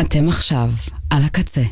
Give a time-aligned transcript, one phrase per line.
[0.00, 0.70] אתם עכשיו
[1.10, 1.62] על הקצה.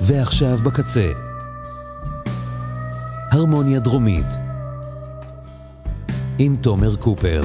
[0.00, 1.12] ועכשיו בקצה.
[3.32, 4.26] הרמוניה דרומית
[6.38, 7.40] עם תומר קופר.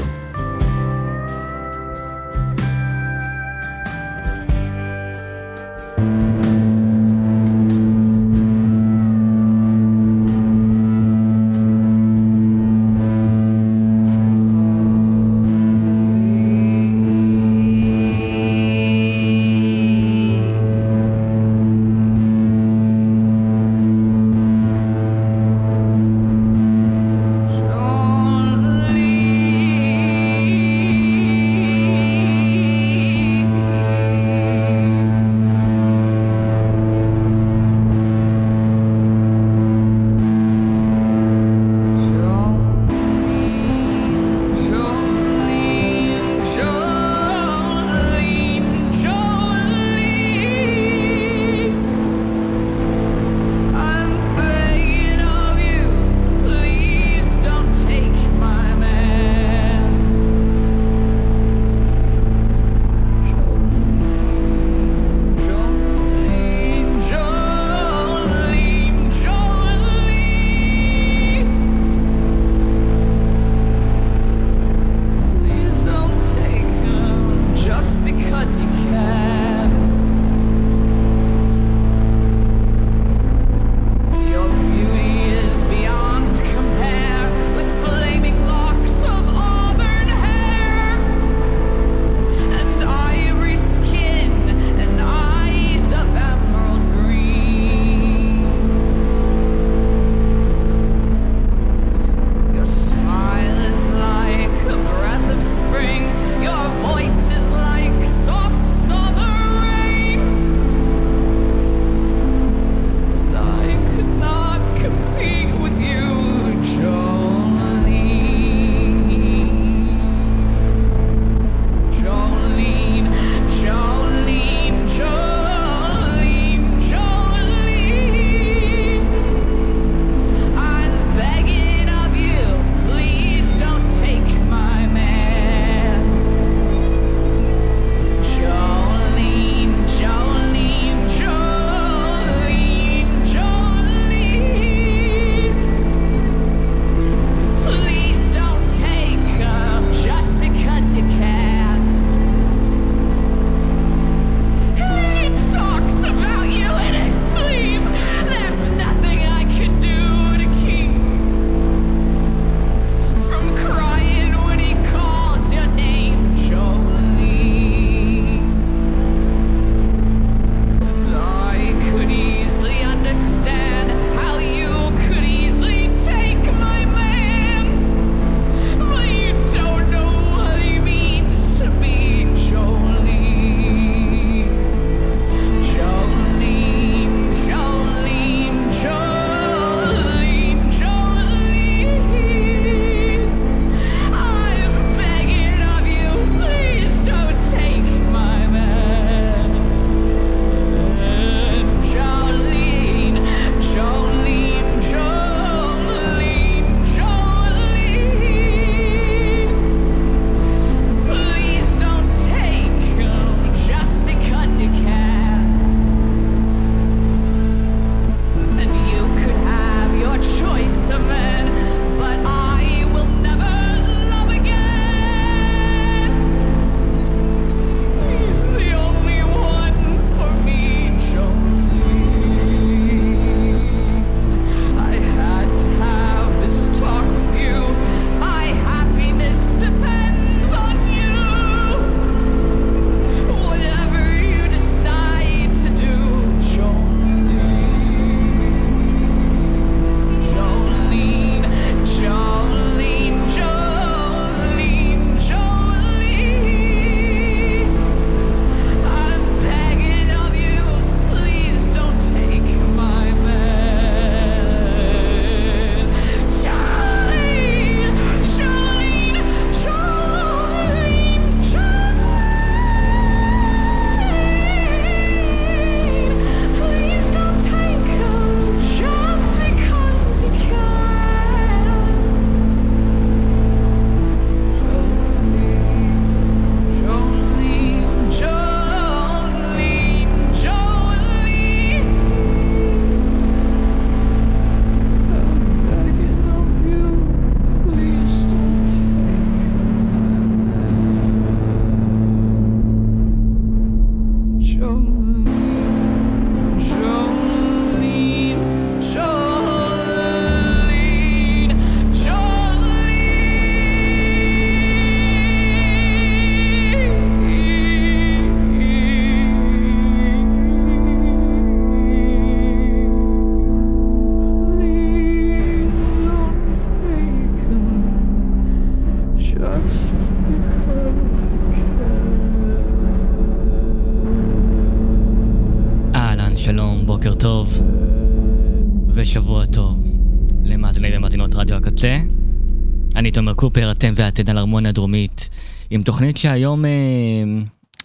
[344.21, 345.29] ואתן על הרמוניה הדרומית,
[345.69, 346.69] עם תוכנית שהיום אה,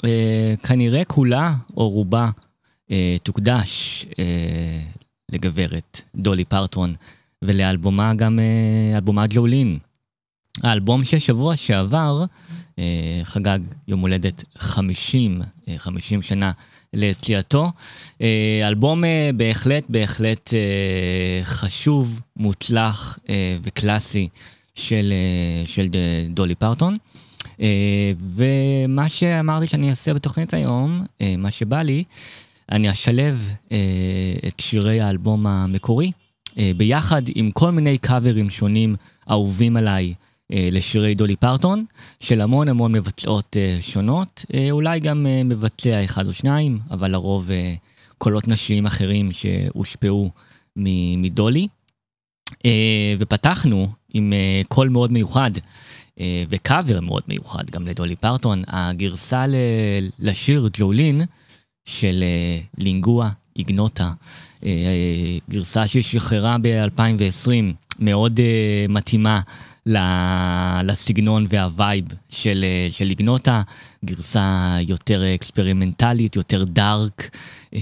[0.04, 2.30] אה, כנראה כולה או רובה
[2.90, 4.24] אה, תוקדש אה,
[5.32, 6.94] לגברת דולי פרטון
[7.42, 9.78] ולאלבומה גם, אה, אלבומה ג'ולין.
[10.62, 12.24] האלבום ששבוע שעבר
[12.78, 16.52] אה, חגג יום הולדת 50, אה, 50 שנה
[16.92, 17.72] ליציאתו.
[18.22, 24.28] אה, אלבום אה, בהחלט בהחלט אה, חשוב, מוצלח אה, וקלאסי
[24.76, 25.88] של, אה, של
[26.28, 26.96] דולי פרטון.
[27.60, 32.04] אה, ומה שאמרתי שאני אעשה בתוכנית היום, אה, מה שבא לי,
[32.72, 33.78] אני אשלב אה,
[34.48, 36.12] את שירי האלבום המקורי,
[36.58, 38.96] אה, ביחד עם כל מיני קאברים שונים
[39.30, 40.14] אהובים עליי.
[40.52, 41.84] אה, לשירי דולי פרטון,
[42.20, 47.50] של המון המון מבצעות אה, שונות, אה, אולי גם מבצע אחד או שניים, אבל לרוב
[48.18, 50.30] קולות נשיים אחרים שהושפעו
[51.16, 51.68] מדולי.
[53.18, 54.32] ופתחנו עם
[54.68, 55.50] קול מאוד מיוחד
[56.50, 59.44] וקאבר מאוד מיוחד גם לדולי פרטון, הגרסה
[60.18, 61.22] לשיר ג'ולין
[61.84, 62.24] של
[62.78, 64.10] לינגואה איגנוטה,
[65.50, 67.50] גרסה ששחררה ב-2020,
[67.98, 68.40] מאוד
[68.88, 69.40] מתאימה
[70.82, 73.62] לסגנון וה vibe של, אה, של לינגואה,
[74.04, 77.30] גרסה יותר אקספרימנטלית, יותר dark,
[77.74, 77.80] אה,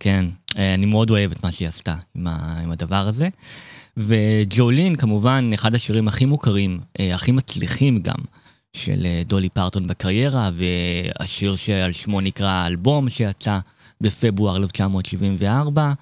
[0.00, 0.24] כן,
[0.58, 3.28] אה, אני מאוד אוהב את מה שהיא עשתה עם, ה, עם הדבר הזה.
[3.98, 8.18] וג'ולין כמובן אחד השירים הכי מוכרים, הכי מצליחים גם,
[8.72, 13.58] של דולי פרטון בקריירה, והשיר שעל שמו נקרא האלבום שיצא
[14.00, 15.92] בפברואר 1974,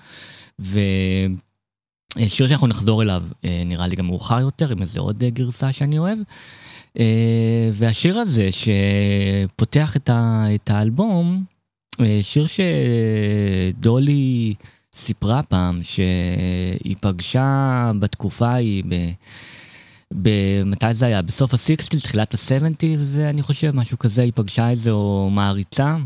[0.60, 0.78] ו...
[2.18, 5.72] אה, שאנחנו נחזור אליו אה, נראה לי גם מאוחר יותר עם איזה עוד אה, גרסה
[5.72, 6.18] שאני אוהב.
[7.72, 11.44] והשיר הזה שפותח את, ה, את האלבום,
[12.20, 12.46] שיר
[13.76, 14.54] שדולי
[14.96, 18.84] סיפרה פעם שהיא פגשה בתקופה ההיא,
[20.66, 21.22] מתי זה היה?
[21.22, 25.96] בסוף הסיקסטיז, תחילת הסבנטיז, אני חושב, משהו כזה, היא פגשה איזו מעריצה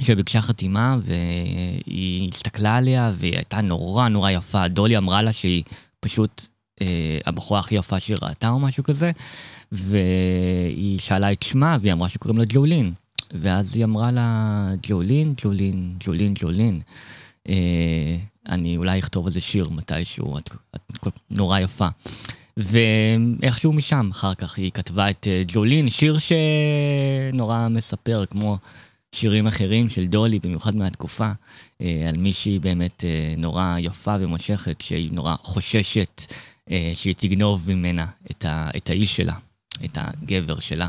[0.00, 4.68] שביקשה חתימה והיא הסתכלה עליה והיא הייתה נורא נורא יפה.
[4.68, 5.62] דולי אמרה לה שהיא
[6.00, 6.46] פשוט
[6.80, 9.10] אה, הבחורה הכי יפה שהיא ראתה או משהו כזה,
[9.72, 12.92] והיא שאלה את שמה והיא אמרה שקוראים לה ג'ולין.
[13.34, 16.80] ואז היא אמרה לה ג'ולין, ג'ולין, ג'ולין, ג'ולין.
[17.48, 18.16] אה,
[18.48, 21.88] אני אולי אכתוב איזה שיר מתישהו, את, את נורא יפה.
[22.56, 28.58] ואיכשהו משם אחר כך היא כתבה את אה, ג'ולין, שיר שנורא מספר כמו
[29.14, 31.32] שירים אחרים של דולי, במיוחד מהתקופה,
[31.80, 33.04] אה, על מישהי באמת
[33.36, 36.22] נורא יפה ומושכת, שהיא נורא חוששת
[36.94, 39.34] שהיא תגנוב ממנה את, ה, את האיש שלה,
[39.84, 40.88] את הגבר שלה.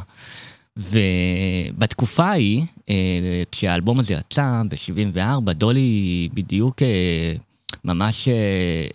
[0.78, 2.66] ובתקופה ההיא,
[3.52, 6.82] כשהאלבום הזה יצא, ב-74, דולי בדיוק
[7.86, 8.28] ממש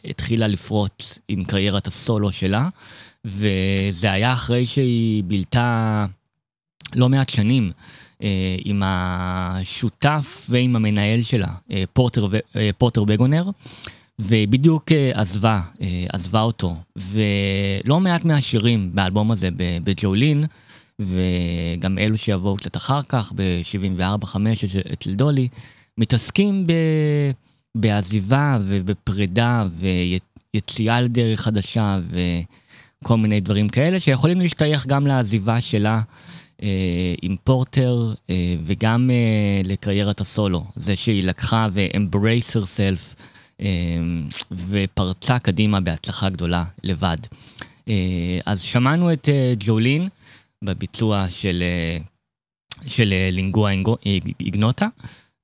[0.04, 2.68] התחילה לפרוט עם קריירת הסולו שלה,
[3.24, 6.06] וזה היה אחרי שהיא בילתה
[6.94, 7.72] לא מעט שנים
[8.22, 13.50] אה, עם השותף ועם המנהל שלה, אה, פורטר, אה, פורטר בגונר,
[14.18, 15.60] ובדיוק עזבה,
[16.08, 16.76] עזבה אותו.
[16.96, 19.48] ולא מעט מהשירים באלבום הזה
[19.84, 20.44] בג'ולין,
[21.00, 24.36] וגם אלו שיבואו קצת אחר כך, ב-74-5
[24.92, 25.48] אצל דולי,
[25.98, 26.72] מתעסקים ב...
[27.74, 31.98] בעזיבה ובפרידה ויציאה לדרך חדשה
[33.02, 36.00] וכל מיני דברים כאלה שיכולים להשתייך גם לעזיבה שלה
[36.62, 40.64] אה, עם פורטר אה, וגם אה, לקריירת הסולו.
[40.76, 43.22] זה שהיא לקחה ו-embrace herself
[44.50, 47.16] ופרצה קדימה בהצלחה גדולה לבד.
[48.46, 49.28] אז שמענו את
[49.58, 50.08] ג'ולין
[50.64, 51.62] בביצוע של,
[52.86, 53.72] של לינגואה
[54.40, 54.88] איגנוטה,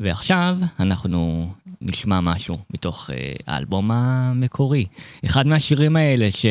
[0.00, 3.10] ועכשיו אנחנו נשמע משהו מתוך
[3.46, 4.84] האלבום המקורי.
[5.24, 6.46] אחד מהשירים האלה ש...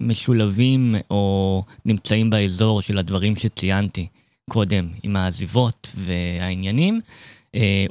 [0.00, 4.06] משולבים או נמצאים באזור של הדברים שציינתי
[4.50, 7.00] קודם עם העזיבות והעניינים.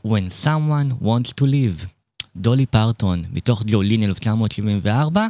[0.07, 1.85] When someone wants to live,
[2.35, 5.29] דולי פרטון, מתוך ג'ולין 1974, uh,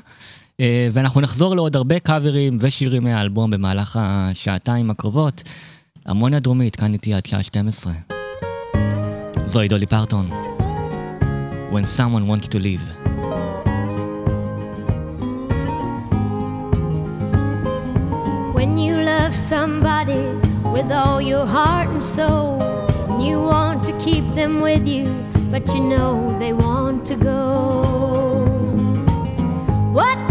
[0.93, 5.43] ואנחנו נחזור לעוד הרבה קאברים ושירים מהאלבום במהלך השעתיים הקרובות.
[6.05, 7.93] המוניה דרומית, כאן איתי עד שעה 12.
[9.45, 10.29] זוהי דולי פרטון.
[11.71, 13.05] When someone wants to live.
[19.35, 20.23] somebody
[20.75, 22.61] with all your heart and soul,
[23.09, 25.05] and you want to keep them with you,
[25.51, 27.39] but you know they want to go.
[29.97, 30.24] What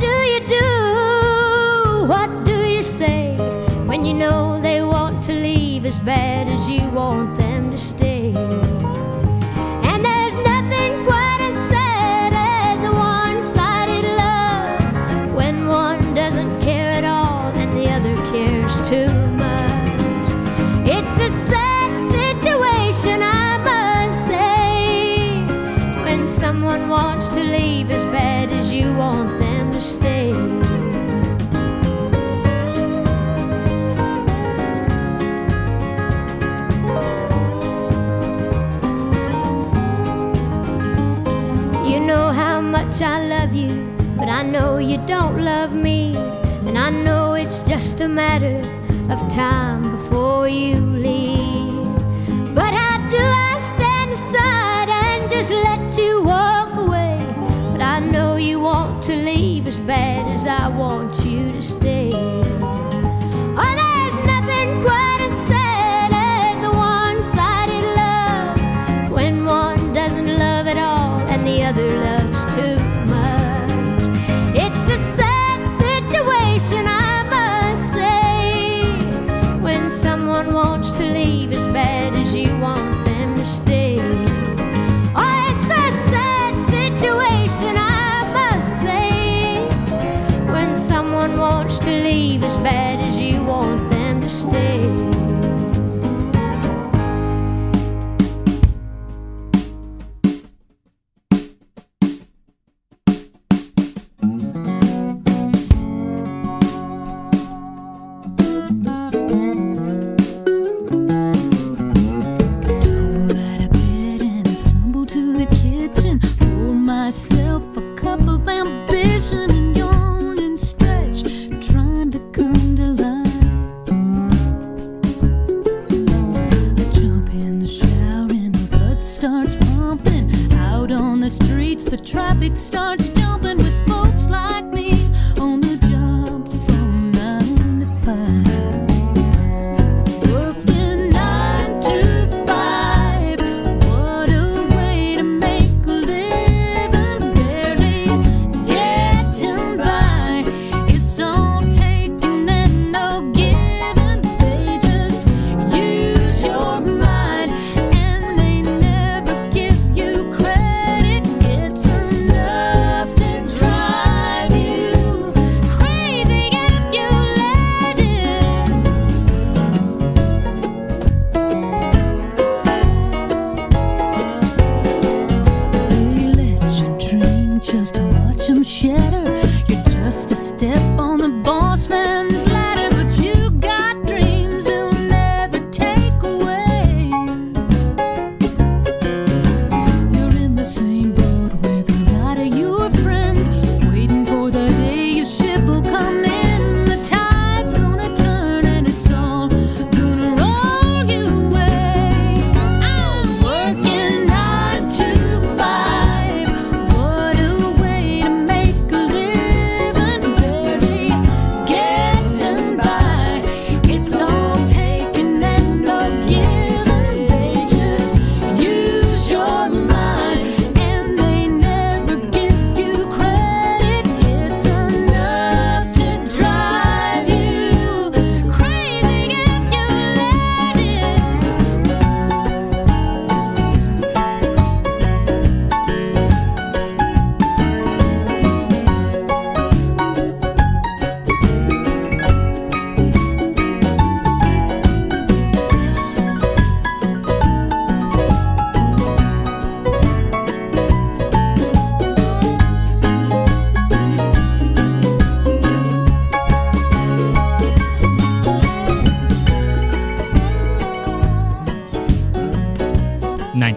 [4.25, 8.14] know they want to leave as bad as you want them to stay?
[44.91, 46.15] You don't love me,
[46.67, 48.59] and I know it's just a matter
[49.11, 52.55] of time before you leave.
[52.55, 57.19] But how do I stand aside and just let you walk away?
[57.73, 62.34] But I know you want to leave as bad as I want you to stay.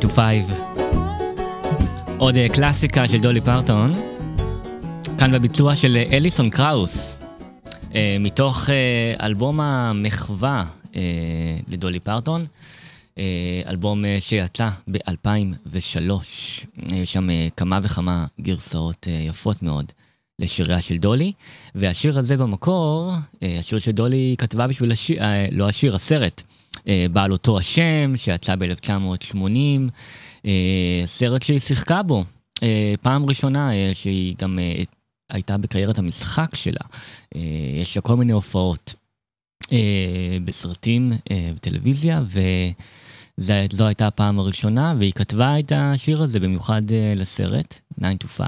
[0.01, 0.46] To 5.
[2.18, 3.94] עוד אה, קלאסיקה של דולי פרטון,
[5.18, 7.18] כאן בביצוע של אה, אליסון קראוס,
[7.96, 8.70] אה, מתוך
[9.22, 10.66] אלבום המחווה
[11.68, 12.46] לדולי פרטון,
[13.68, 16.12] אלבום שיצא ב-2003.
[16.96, 17.27] יש שם
[17.58, 19.92] כמה וכמה גרסאות יפות מאוד
[20.39, 21.32] לשיריה של דולי,
[21.75, 25.20] והשיר הזה במקור, השיר שדולי כתבה בשביל השיר,
[25.51, 26.44] לא השיר, הסרט.
[26.88, 29.39] אה, בעל אותו השם, שיצא ב-1980,
[30.46, 32.24] אה, סרט שהיא שיחקה בו.
[32.63, 34.60] אה, פעם ראשונה שהיא גם
[35.29, 36.79] הייתה בקריירת המשחק שלה.
[37.82, 38.96] יש לה כל מיני הופעות
[40.46, 41.12] בסרטים,
[41.56, 42.22] בטלוויזיה,
[43.38, 48.48] וזו הייתה הפעם הראשונה, והיא כתבה את השיר הזה במיוחד אה, לסרט, 9 to 5,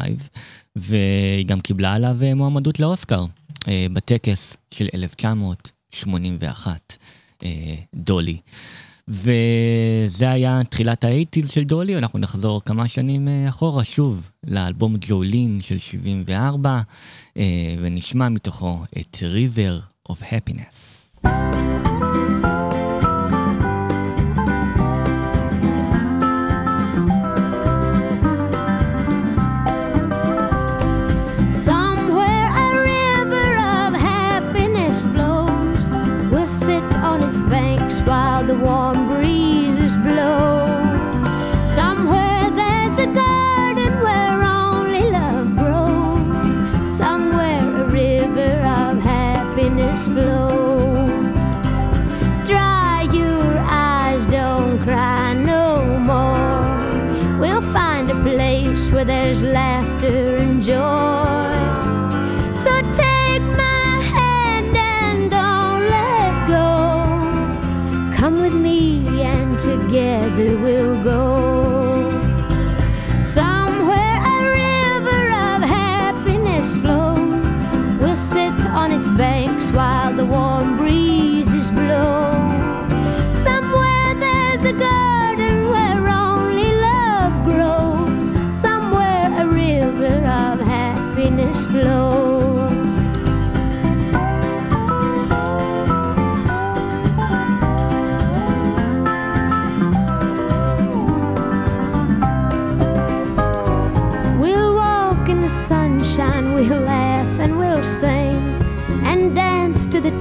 [0.76, 3.24] והיא גם קיבלה עליו מועמדות לאוסקר,
[3.68, 6.98] אה, בטקס של 1981.
[7.44, 8.38] אה, דולי.
[9.08, 15.62] וזה היה תחילת האייטיז של דולי, אנחנו נחזור כמה שנים אה, אחורה שוב לאלבום ג'ולין
[15.62, 16.82] של 74,
[17.38, 17.44] אה,
[17.82, 21.00] ונשמע מתוכו את River of Happiness.
[21.26, 21.89] Somewhere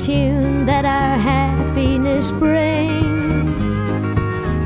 [0.08, 3.76] tune that our happiness brings.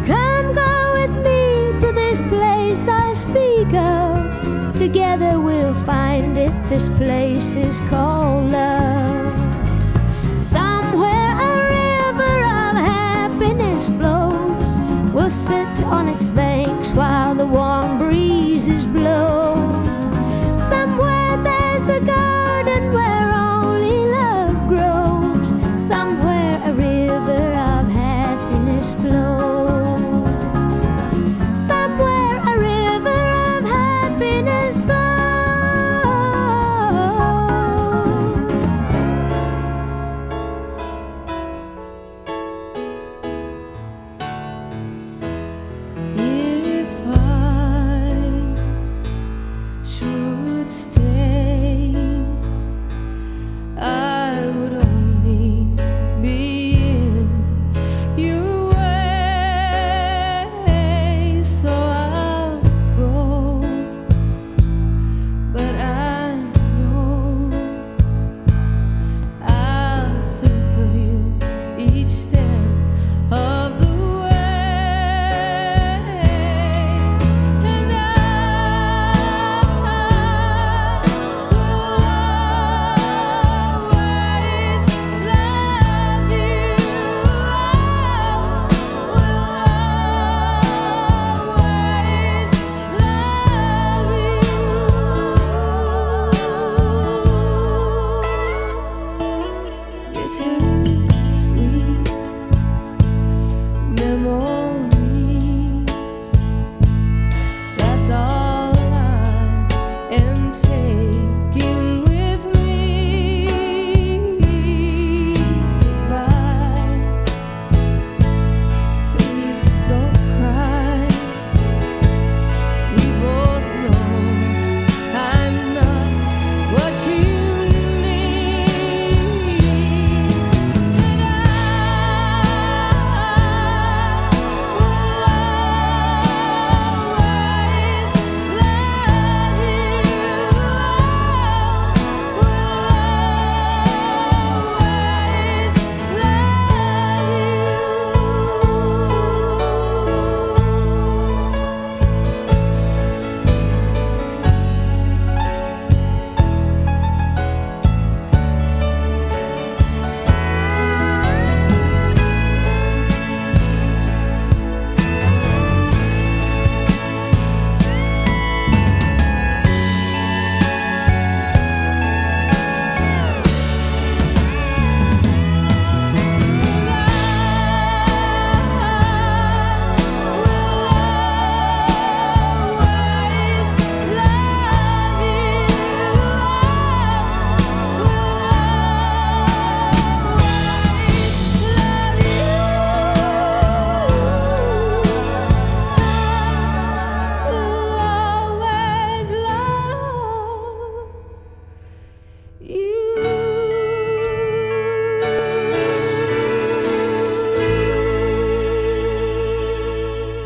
[0.06, 4.76] Come go with me to this place I speak of.
[4.76, 6.52] Together we'll find it.
[6.68, 9.36] This place is called love.
[10.40, 14.66] Somewhere a river of happiness flows.
[15.12, 18.81] We'll sit on its banks while the warm breeze is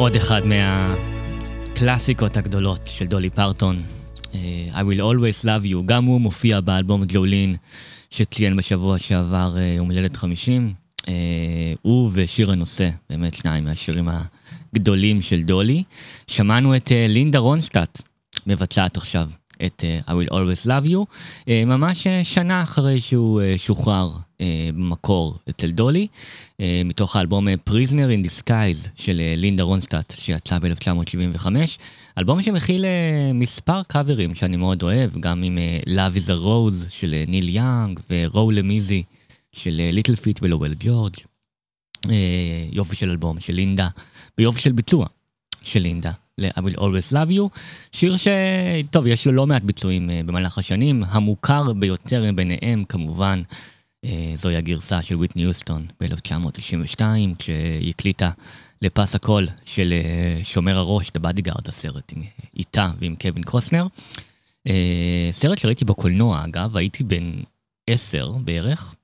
[0.06, 3.76] עוד אחד מהקלאסיקות הגדולות של דולי פרטון,
[4.34, 7.54] אה, I will always love you, גם הוא מופיע באלבום ג'ולין
[8.10, 10.74] שציין בשבוע שעבר אה, יום הולדת 50.
[11.08, 11.12] אה,
[11.82, 14.08] הוא ושיר הנושא, באמת שניים מהשירים
[14.74, 15.82] הגדולים של דולי.
[16.26, 18.02] שמענו את לינדה רונסטאט
[18.46, 19.30] מבצעת עכשיו
[19.66, 21.04] את אה, I will always love you,
[21.48, 24.10] אה, ממש אה, שנה אחרי שהוא שוחרר
[24.74, 26.06] במקור אצל דולי,
[26.84, 31.46] מתוך האלבום Prisoner in Disguise של לינדה רונסטאט שיצא ב-1975,
[32.18, 32.84] אלבום שמכיל
[33.34, 38.52] מספר קאברים שאני מאוד אוהב, גם עם Love is a Rose של ניל יאנג ו-Roll
[38.52, 39.02] Um Easy
[39.52, 41.14] של ליטל פיט ולואל ג'ורג'.
[42.72, 43.88] יופי של אלבום של לינדה,
[44.38, 45.06] ויופי של ביצוע
[45.62, 47.58] של לינדה, ל-I will always love you,
[47.92, 48.28] שיר ש...
[48.90, 53.42] טוב, יש לו לא מעט ביצועים אה, במהלך השנים, המוכר ביותר ביניהם כמובן,
[54.04, 57.00] אה, זוהי הגרסה של ויטני יוסטון ב-1992,
[57.38, 58.30] כשהיא הקליטה
[58.82, 62.12] לפס הקול של אה, שומר הראש, The Bodyguard, הסרט
[62.56, 63.86] איתה ועם קווין קוסנר.
[65.30, 67.32] סרט שראיתי בקולנוע, אגב, הייתי בן
[67.86, 68.94] עשר בערך.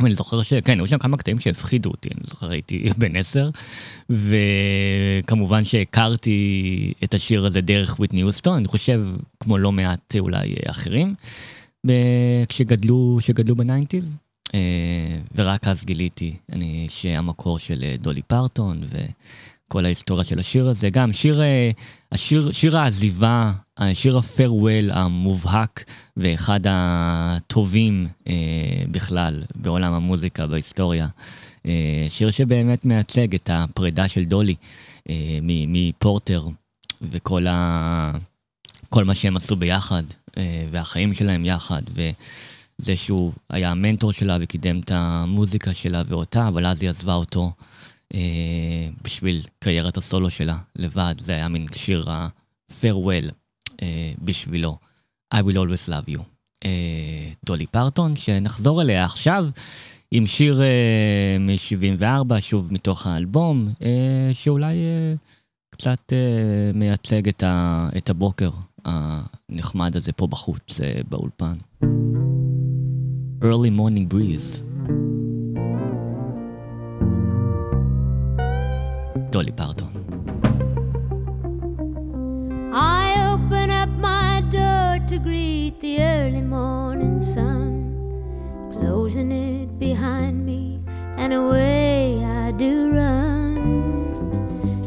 [0.00, 3.50] ואני זוכר שכן, היו שם כמה קטעים שהפחידו אותי, אני זוכר הייתי בן עשר,
[4.10, 9.00] וכמובן שהכרתי את השיר הזה דרך ויטני יוסטון, אני חושב
[9.40, 11.14] כמו לא מעט אולי אחרים,
[12.48, 14.14] כשגדלו, כשגדלו ב nineties,
[14.54, 18.80] אה, ורק אז גיליתי אני, שהמקור של אה, דולי פרטון
[19.68, 21.70] וכל ההיסטוריה של השיר הזה, גם שיר, אה,
[22.12, 23.52] השיר, שיר העזיבה,
[23.92, 25.84] שיר ה farewell המובהק
[26.16, 28.34] ואחד הטובים אה,
[28.90, 31.08] בכלל בעולם המוזיקה בהיסטוריה.
[31.66, 34.54] אה, שיר שבאמת מייצג את הפרידה של דולי
[35.08, 36.46] אה, מפורטר
[37.02, 38.12] וכל ה...
[38.88, 40.02] כל מה שהם עשו ביחד,
[40.36, 46.66] אה, והחיים שלהם יחד, וזה שהוא היה המנטור שלה וקידם את המוזיקה שלה ואותה, אבל
[46.66, 47.44] אז היא עזבה אותו.
[47.44, 47.73] אה,
[49.02, 53.30] בשביל קריירת הסולו שלה לבד, זה היה מין שיר ה-farewell
[53.82, 54.76] אה, בשבילו.
[55.34, 56.20] I will always love you.
[56.64, 59.46] אה, דולי פרטון, שנחזור אליה עכשיו
[60.10, 65.14] עם שיר אה, מ-74, שוב מתוך האלבום, אה, שאולי אה,
[65.70, 68.50] קצת אה, מייצג את, ה, את הבוקר
[68.84, 71.54] הנחמד הזה פה בחוץ, אה, באולפן.
[73.42, 74.64] Early Morning Breeze.
[79.30, 79.90] Dolly Parton.
[82.72, 90.80] I open up my door to greet the early morning sun, closing it behind me,
[91.16, 93.54] and away I do run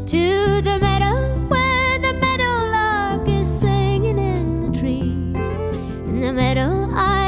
[0.07, 1.15] to the meadow
[1.47, 5.11] where the meadowlark is singing in the tree.
[6.09, 7.26] In the meadow, I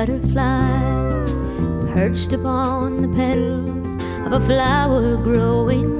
[0.00, 1.26] butterfly
[1.92, 3.92] perched upon the petals
[4.24, 5.99] of a flower growing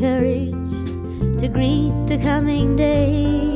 [0.00, 0.54] courage
[1.38, 3.49] to greet the coming day.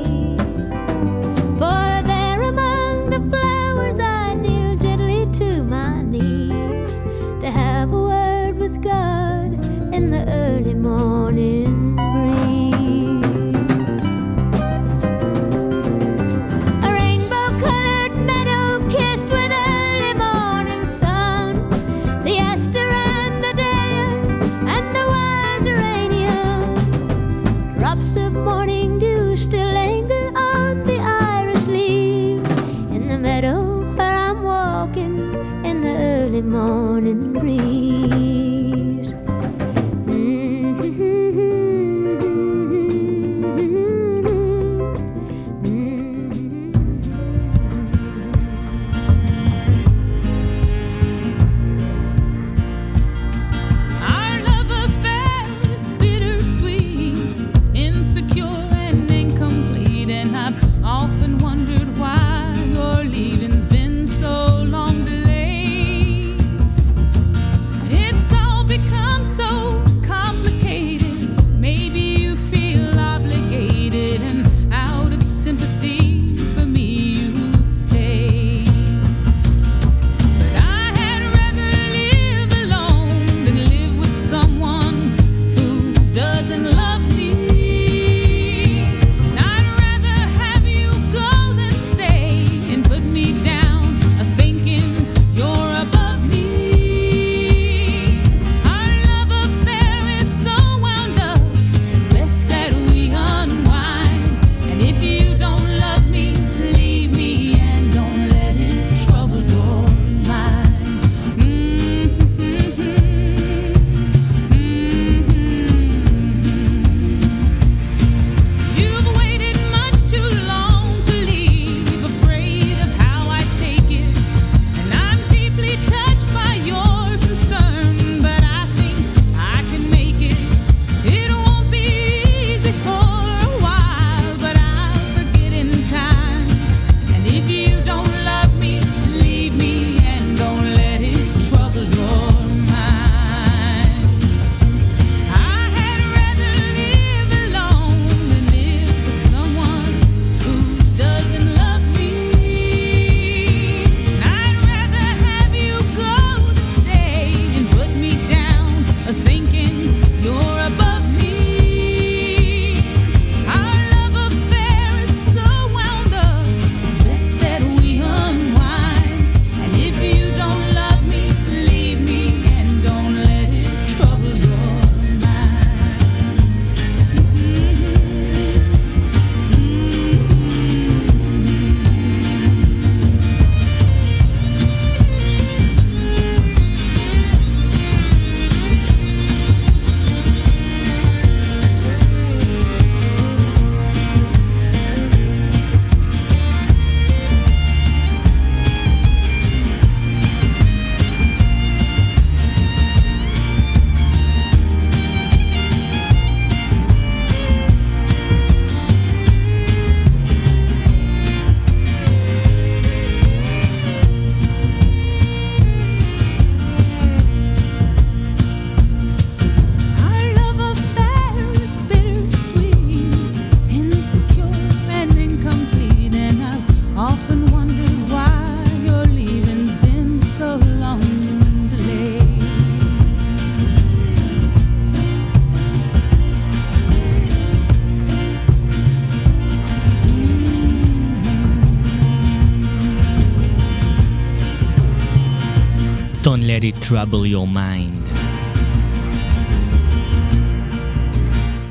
[246.64, 248.18] Let it trouble your mind.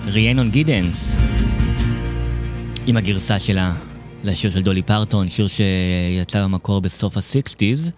[0.08, 1.26] ריאנון גידנס,
[2.88, 3.74] עם הגרסה שלה
[4.24, 7.92] לשיר של דולי פרטון, שיר שיצא במקור בסוף ה-60's.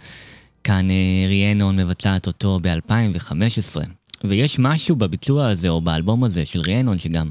[0.63, 3.81] כאן אה, ריאנון מבצעת אותו ב-2015.
[4.23, 7.29] ויש משהו בביצוע הזה, או באלבום הזה של ריאנון, שגם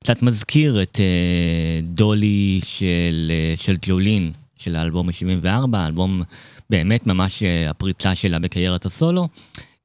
[0.00, 6.22] קצת מזכיר את אה, דולי של, אה, של ג'ולין, של האלבום ה-74, האלבום
[6.70, 9.28] באמת ממש אה, הפריצה שלה בקריירת הסולו.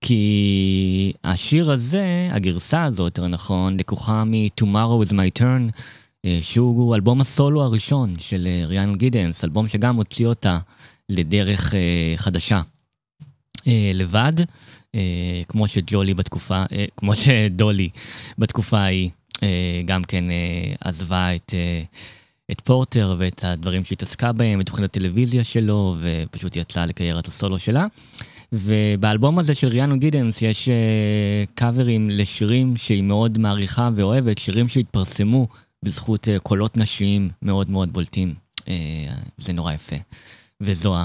[0.02, 5.72] כי השיר הזה, הגרסה הזו, יותר נכון, לקוחה מ-Tomorrow is my turn,
[6.26, 10.60] אה, שהוא אלבום הסולו הראשון של אה, ריאן גידנס, אלבום שגם הוציא אותה
[11.10, 11.74] לדרך
[12.16, 12.62] חדשה.
[13.94, 14.34] לבד,
[15.48, 16.64] כמו שג'ולי בתקופה,
[16.98, 17.90] כמו שדולי
[18.38, 19.10] בתקופה ההיא
[19.86, 20.24] גם כן
[20.80, 21.54] עזבה את,
[22.52, 27.86] את פורטר ואת הדברים שהתעסקה בהם, את תוכנית הטלוויזיה שלו, ופשוט יצאה לקריירת הסולו שלה.
[28.54, 30.70] ובאלבום הזה של ריאנו גידנס יש
[31.56, 35.48] קאברים לשירים שהיא מאוד מעריכה ואוהבת, שירים שהתפרסמו
[35.84, 38.34] בזכות uh, קולות נשיים מאוד מאוד בולטים.
[38.60, 38.64] Uh,
[39.38, 39.96] זה נורא יפה.
[40.62, 40.96] וזו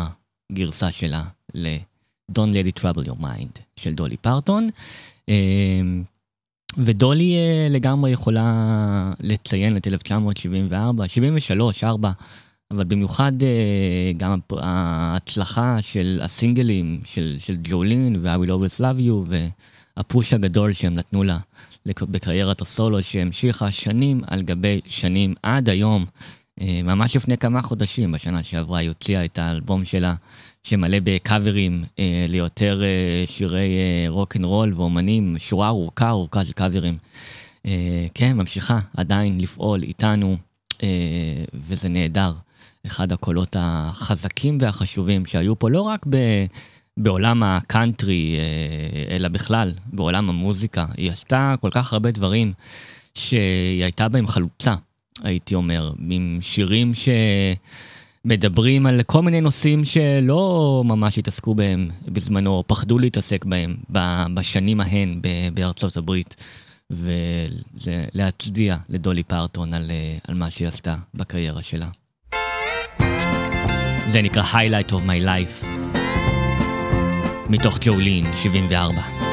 [0.52, 4.68] הגרסה שלה ל-Don't Let It Trouble Your Mind של דולי פרטון.
[5.30, 5.30] Uh,
[6.76, 12.10] ודולי uh, לגמרי יכולה לציין את 1974, 73, 4,
[12.70, 13.44] אבל במיוחד uh,
[14.16, 19.32] גם ההצלחה של הסינגלים של, של ג'ולין ו-I will always love you
[19.96, 21.38] והפוש הגדול שהם נתנו לה
[21.86, 26.04] בקריירת הסולו שהמשיכה שנים על גבי שנים עד היום.
[26.60, 30.14] אה, ממש לפני כמה חודשים, בשנה שעברה, היא הוציאה את האלבום שלה,
[30.62, 33.68] שמלא בקאברים אה, ליותר אה, שירי
[34.08, 36.98] רוק אנד רול ואומנים, שורה ארוכה ארוכה של קאברים.
[38.14, 40.36] כן, ממשיכה עדיין לפעול איתנו,
[41.68, 42.32] וזה נהדר.
[42.86, 46.16] אחד הקולות החזקים והחשובים שהיו פה, לא רק ב...
[46.96, 48.36] בעולם הקאנטרי,
[49.10, 50.86] אלא בכלל, בעולם המוזיקה.
[50.96, 52.52] היא עשתה כל כך הרבה דברים
[53.14, 54.74] שהיא הייתה בהם חלוצה,
[55.22, 56.92] הייתי אומר, עם שירים
[58.24, 63.76] שמדברים על כל מיני נושאים שלא ממש התעסקו בהם בזמנו, או פחדו להתעסק בהם
[64.34, 65.20] בשנים ההן
[65.54, 66.36] בארצות הברית.
[66.90, 71.88] ולהצדיע לדולי פרטון על, אה, על מה שהיא עשתה בקריירה שלה.
[74.08, 75.66] זה נקרא Highlight of My Life.
[77.48, 79.25] מתוך ג'ולין 74.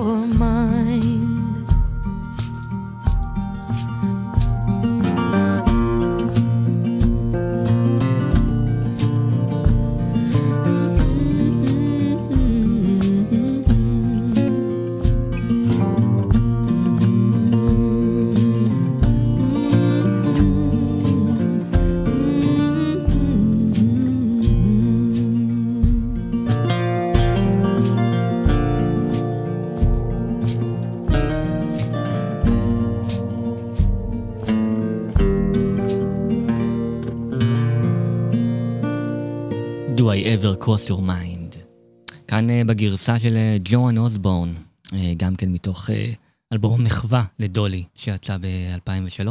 [0.00, 0.49] Your mind?
[40.10, 41.56] I ever cross your mind.
[42.28, 44.54] כאן אה, בגרסה של אה, ג'ואן אוסבורן,
[44.92, 46.12] אה, גם כן מתוך אה,
[46.52, 49.28] אלבום מחווה לדולי שיצא ב-2003.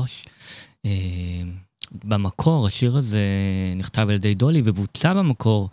[0.86, 0.92] אה,
[2.04, 3.20] במקור השיר הזה
[3.76, 5.70] נכתב על ידי דולי ובוצע במקור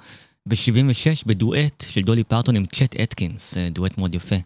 [0.47, 4.37] ב-76 בדואט של דולי פרטון עם צ'ט אטקינס, אה, דואט מאוד יפה.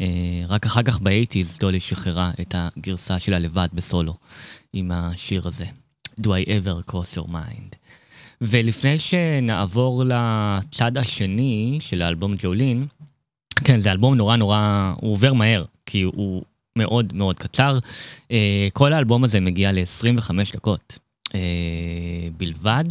[0.00, 0.06] אה,
[0.48, 4.14] רק אחר כך ב-80's דולי שחררה את הגרסה שלה לבד בסולו
[4.72, 5.66] עם השיר הזה.
[6.20, 7.85] Do I ever cross your mind.
[8.40, 12.86] ולפני שנעבור לצד השני של האלבום ג'ולין,
[13.64, 16.42] כן, זה אלבום נורא נורא, הוא עובר מהר, כי הוא
[16.76, 17.78] מאוד מאוד קצר.
[18.30, 20.98] אה, כל האלבום הזה מגיע ל-25 דקות
[21.34, 21.40] אה,
[22.36, 22.84] בלבד.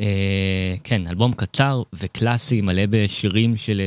[0.00, 3.82] אה, כן, אלבום קצר וקלאסי, מלא בשירים של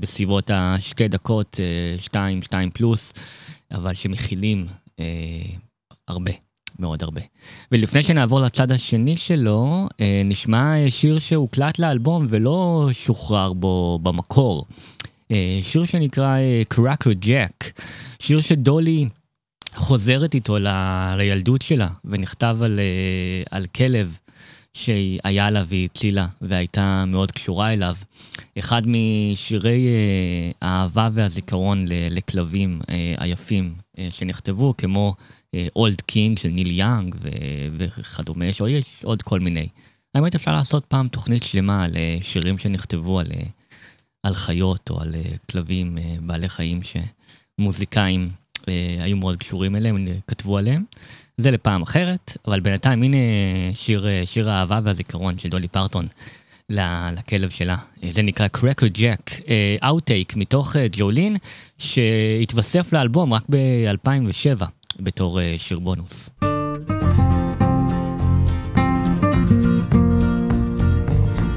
[0.00, 1.60] בסביבות השתי דקות,
[1.98, 3.12] שתיים, שתיים פלוס,
[3.70, 4.66] אבל שמכילים
[6.08, 6.47] הרבה.
[6.78, 7.20] מאוד הרבה.
[7.72, 14.66] ולפני שנעבור לצד השני שלו, אה, נשמע אה, שיר שהוקלט לאלבום ולא שוחרר בו במקור.
[15.30, 16.36] אה, שיר שנקרא
[16.68, 17.80] קראקר ג'ק,
[18.18, 19.08] שיר שדולי
[19.74, 24.16] חוזרת איתו ל- לילדות שלה, ונכתב על, אה, על כלב
[24.74, 27.94] שהיה לה והיא הצילה והייתה מאוד קשורה אליו.
[28.58, 35.14] אחד משירי אה, האהבה והזיכרון לכלבים אה, היפים אה, שנכתבו, כמו
[35.76, 37.16] Old King של ניל יאנג
[37.76, 38.60] וכדומה, יש
[39.04, 39.68] עוד, כל מיני.
[40.14, 43.46] האמת אפשר לעשות פעם תוכנית שלמה על אה, שירים שנכתבו על, אה,
[44.22, 46.80] על חיות או על אה, כלבים, אה, בעלי חיים
[47.60, 48.30] שמוזיקאים
[48.68, 50.84] אה, היו מאוד קשורים אליהם, כתבו עליהם.
[51.38, 53.16] זה לפעם אחרת, אבל בינתיים הנה
[53.74, 56.06] שיר, אה, שיר האהבה והזיכרון של דולי פרטון
[56.70, 57.76] לכלב שלה.
[58.04, 59.30] אה, זה נקרא Cracker Jack,
[59.84, 61.36] outtake מתוך אה, ג'ולין,
[61.78, 64.64] שהתווסף לאלבום רק ב-2007
[64.99, 66.29] בתור אה, שיר בונוס.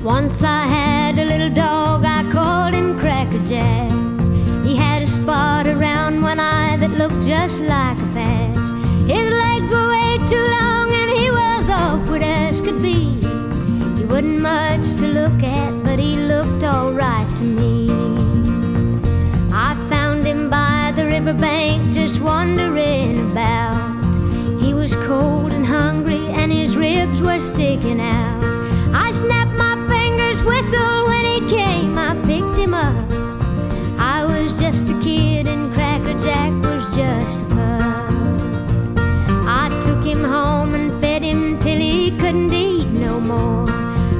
[0.06, 3.90] Once I had a little dog, I called him Cracker Jack.
[4.64, 8.68] He had a spot around one eye that looked just like a patch.
[9.12, 12.98] His legs were way too long and he was awkward as could be.
[13.98, 14.79] He wasn't much
[21.21, 23.93] riverbank just wandering about.
[24.59, 28.43] He was cold and hungry and his ribs were sticking out.
[28.91, 31.95] I snapped my fingers, whistled when he came.
[31.95, 33.05] I picked him up.
[33.99, 38.97] I was just a kid and Cracker Jack was just a pup.
[39.45, 43.65] I took him home and fed him till he couldn't eat no more.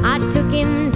[0.05, 0.90] I took him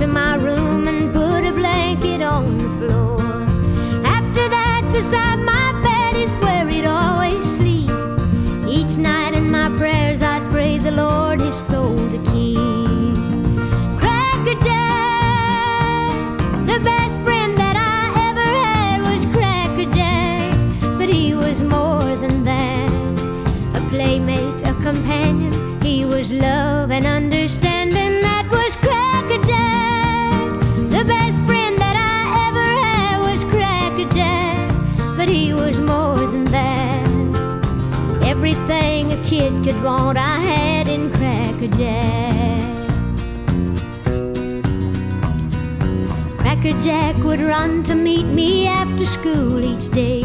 [41.65, 42.87] Cracker Jack.
[46.37, 50.23] Cracker Jack would run to meet me after school each day.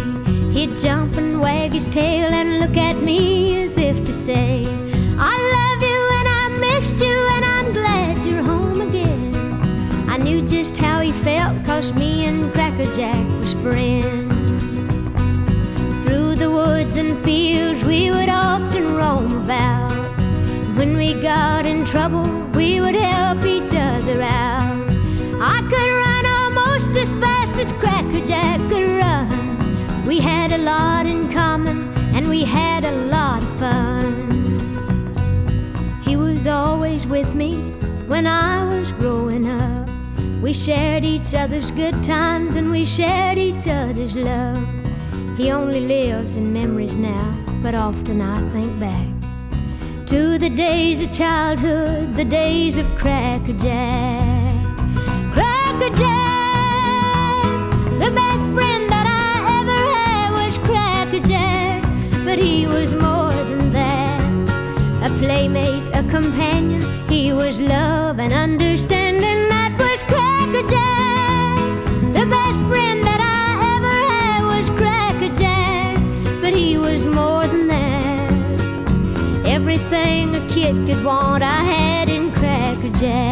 [0.53, 4.64] He'd jump and wag his tail and look at me as if to say,
[5.18, 9.34] I love you and I missed you and I'm glad you're home again.
[10.11, 14.28] I knew just how he felt cause me and Cracker Jack was friends.
[16.05, 19.89] Through the woods and fields we would often roam about.
[20.81, 22.24] When we got in trouble,
[22.55, 24.81] we would help each other out.
[25.39, 30.07] I could run almost as fast as Cracker Jack could run.
[30.07, 34.31] We had a lot in common and we had a lot of fun.
[36.03, 37.57] He was always with me
[38.09, 39.87] when I was growing up.
[40.41, 44.66] We shared each other's good times and we shared each other's love.
[45.37, 49.10] He only lives in memories now, but often I think back
[50.11, 54.65] to the days of childhood, the days of Cracker Jack.
[55.33, 57.45] Cracker Jack,
[58.05, 61.85] the best friend that I ever had was Cracker Jack,
[62.25, 64.21] but he was more than that.
[65.05, 68.70] A playmate, a companion, he was love and understanding.
[80.61, 83.30] Kid could want, I had in Cracker Jack.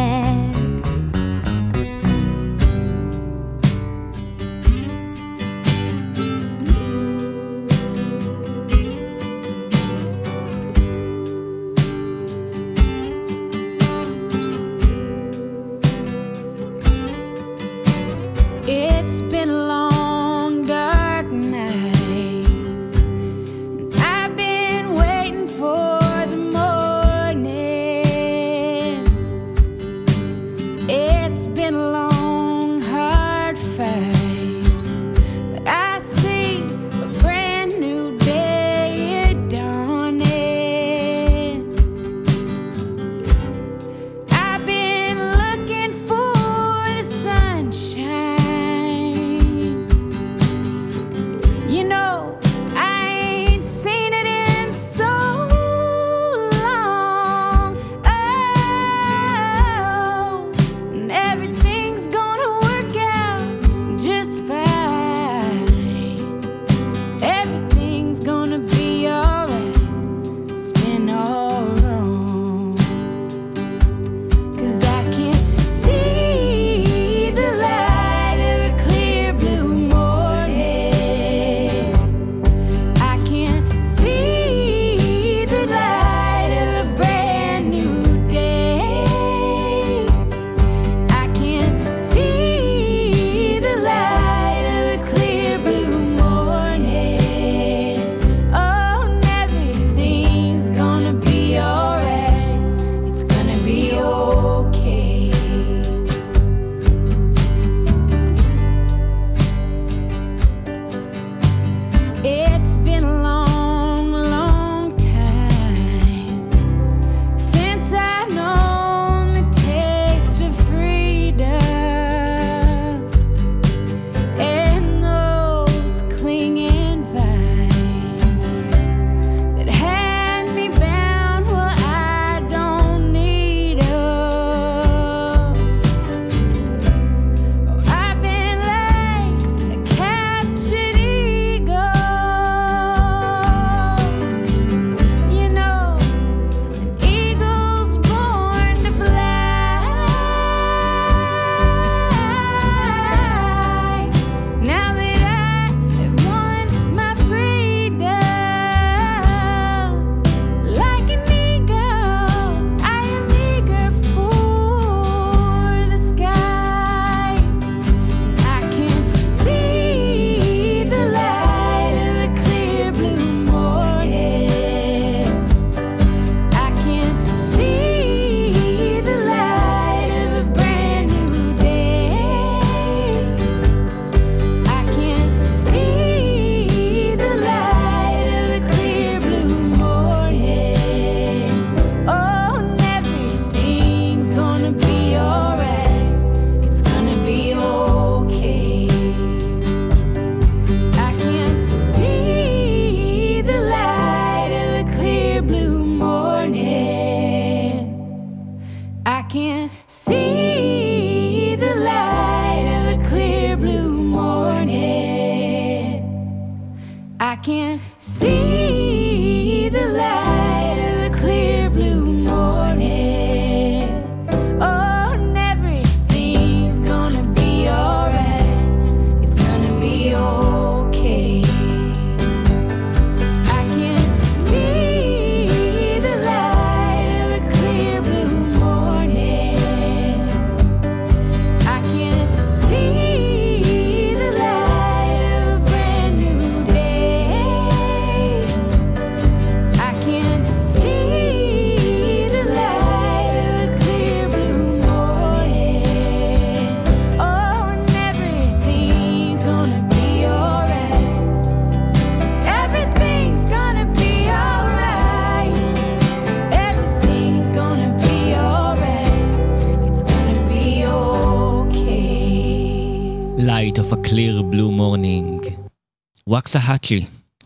[276.61, 277.05] האצ'י,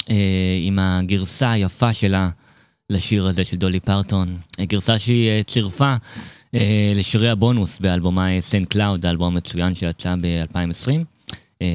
[0.09, 0.15] אה,
[0.61, 2.29] עם הגרסה היפה שלה
[2.89, 4.37] לשיר הזה של דולי פרטון.
[4.59, 5.95] אה, גרסה שהיא אה, צירפה
[6.55, 10.97] אה, לשירי הבונוס באלבומה Saint Cloud, האלבום המצוין שיצא ב-2020.
[11.61, 11.67] אה,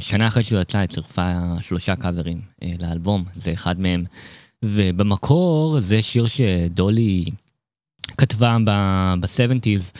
[0.00, 4.04] שנה אחרי שהוא יצא, היא צירפה שלושה קאברים אה, לאלבום, זה אחד מהם.
[4.62, 7.24] ובמקור זה שיר שדולי
[8.18, 8.56] כתבה
[9.20, 9.98] ב-70's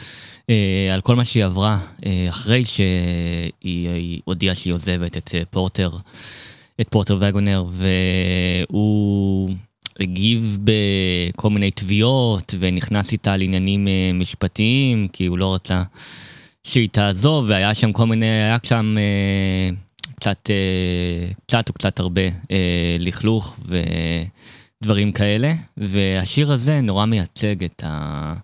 [0.50, 5.42] אה, על כל מה שהיא עברה אה, אחרי שהיא היא הודיעה שהיא עוזבת את אה,
[5.50, 5.90] פורטר,
[6.80, 7.64] את פורטר וגונר,
[8.70, 9.50] והוא
[10.00, 15.82] הגיב בכל מיני תביעות ונכנס איתה לעניינים אה, משפטיים, כי הוא לא רצה
[16.64, 19.70] שהיא תעזוב, והיה שם כל מיני, היה שם אה,
[20.14, 22.22] קצת, אה, קצת או קצת הרבה
[22.98, 23.56] לכלוך
[24.80, 28.34] ודברים כאלה, והשיר הזה נורא מייצג את, ה,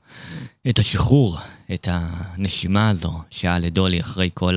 [0.68, 1.37] את השחרור,
[1.74, 4.57] את הנשימה הזו שהיה לדולי אחרי כל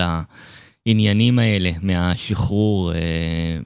[0.87, 3.57] העניינים האלה מהשחרור אה,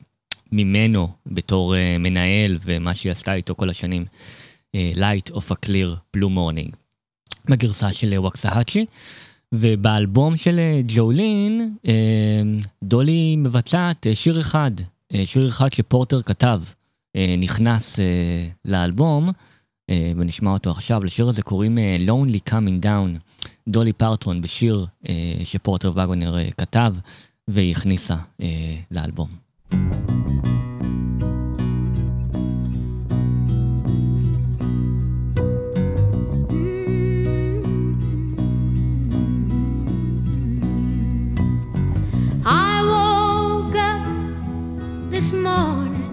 [0.51, 4.05] ממנו בתור אה, מנהל ומה שהיא עשתה איתו כל השנים.
[4.76, 6.76] אה, Light of a Clear Blue Morning.
[7.49, 8.86] בגרסה של ווקסהאצ'י.
[9.51, 12.41] ובאלבום של אה, ג'ולין, אה,
[12.84, 14.72] דולי מבצעת אה, שיר אחד,
[15.13, 16.61] אה, שיר אחד שפורטר כתב,
[17.15, 18.05] אה, נכנס אה,
[18.65, 19.30] לאלבום,
[19.89, 21.03] אה, ונשמע אותו עכשיו.
[21.03, 23.20] לשיר הזה קוראים אה, Lonely Coming Down,
[23.68, 25.13] דולי פרטרון בשיר אה,
[25.43, 26.93] שפורטר וגונר אה, כתב,
[27.47, 29.30] והיא הכניסה אה, לאלבום.
[45.18, 46.11] This morning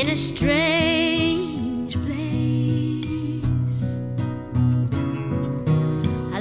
[0.00, 1.35] in a strange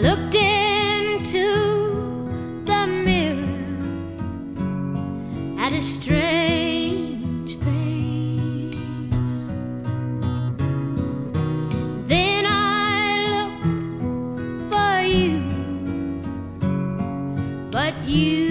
[0.06, 1.48] looked into
[2.64, 3.58] the mirror
[5.60, 9.52] at a strange face.
[12.08, 13.02] Then I
[13.36, 13.86] looked
[14.72, 15.42] for you
[17.72, 18.45] but you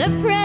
[0.00, 0.39] the praise.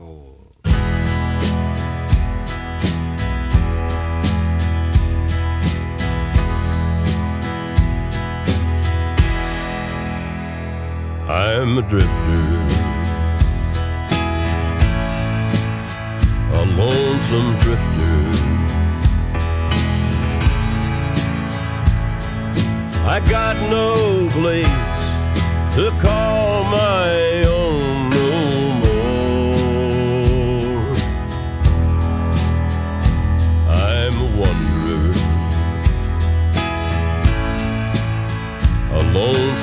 [0.00, 0.30] Three.
[11.28, 12.44] I'm a drifter,
[16.52, 18.16] a lonesome drifter.
[23.06, 24.66] I got no place
[25.76, 27.69] to call my own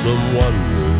[0.05, 0.97] lonesome wanderer.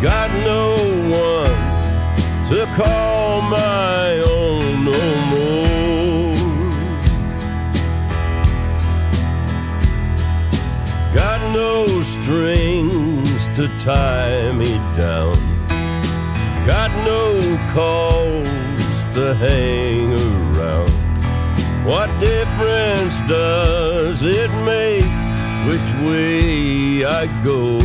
[0.00, 0.76] Got no
[1.10, 1.58] one
[2.50, 5.58] to call my own no more.
[11.14, 15.34] Got no strings to tie me down.
[16.66, 17.38] Got no
[17.72, 20.37] calls to hang around.
[21.88, 25.08] What difference does it make
[25.64, 27.78] which way I go?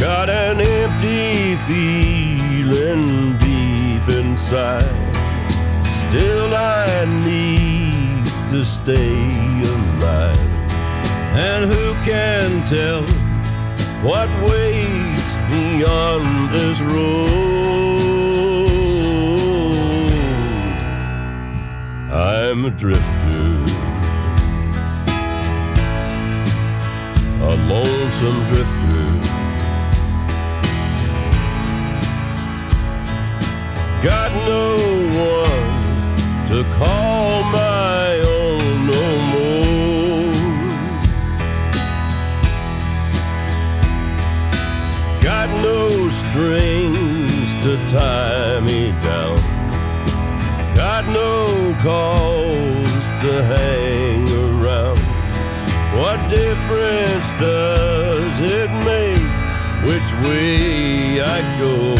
[0.00, 4.88] Got an empty feeling deep inside.
[6.00, 6.86] Still, I
[7.22, 9.20] need to stay
[9.76, 10.40] alive.
[11.36, 13.02] And who can tell
[14.02, 17.99] what waits beyond this road?
[22.12, 23.04] I'm a drifter,
[27.40, 29.06] a lonesome drifter.
[34.02, 34.76] Got no
[35.36, 35.80] one
[36.48, 40.32] to call my own no more.
[45.22, 49.39] Got no strings to tie me down.
[51.00, 54.98] Got no cause to hang around.
[55.96, 59.30] What difference does it make
[59.88, 61.94] which way I go?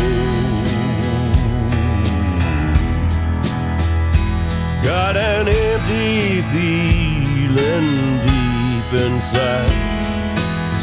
[4.85, 7.89] Got an empty feeling
[8.29, 9.71] deep inside.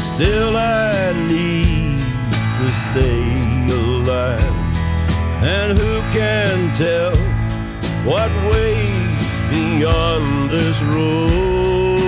[0.00, 2.00] Still, I need
[2.58, 3.30] to stay
[3.70, 4.58] alive.
[5.40, 7.27] And who can tell
[8.08, 11.98] what waits beyond this road?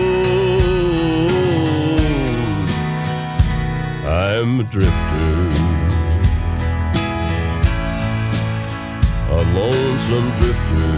[4.06, 5.36] I'm a drifter,
[9.28, 10.90] a lonesome drifter.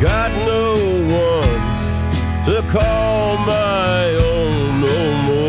[0.00, 0.74] Got no
[1.26, 1.64] one
[2.46, 5.43] to call my own no more.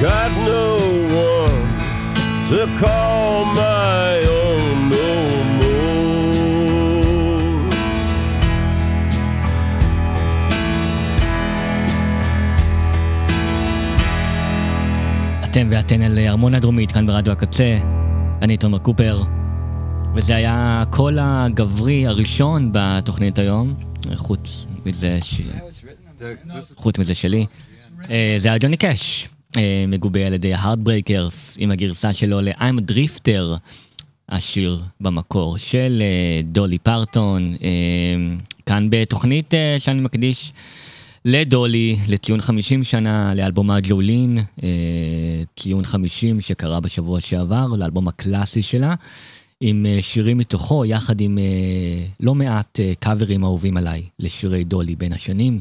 [0.00, 0.66] Got no
[1.28, 1.60] one
[2.48, 5.08] to call my own no
[5.60, 5.80] more.
[15.44, 17.78] אתם ואתן על ארמון הדרומית כאן ברדיו הקצה,
[18.42, 19.22] אני תומר קופר,
[20.14, 23.74] וזה היה הקול הגברי הראשון בתוכנית היום,
[24.14, 25.40] חוץ מזה, ש...
[25.40, 27.46] The, this is חוץ מזה שלי.
[28.10, 29.28] אה, זה היה ג'וני קאש,
[29.88, 33.58] מגובה על ידי הארדברייקרס, עם הגרסה שלו ל-I'm a Drifter,
[34.28, 38.36] השיר במקור של אה, דולי פרטון, אה,
[38.66, 40.52] כאן בתוכנית אה, שאני מקדיש
[41.24, 44.68] לדולי, לציון 50 שנה לאלבומה ג'ולין, אה,
[45.56, 48.94] ציון 50 שקרה בשבוע שעבר, לאלבום הקלאסי שלה,
[49.60, 54.96] עם אה, שירים מתוכו, יחד עם אה, לא מעט אה, קאברים אהובים עליי לשירי דולי
[54.96, 55.60] בין השנים.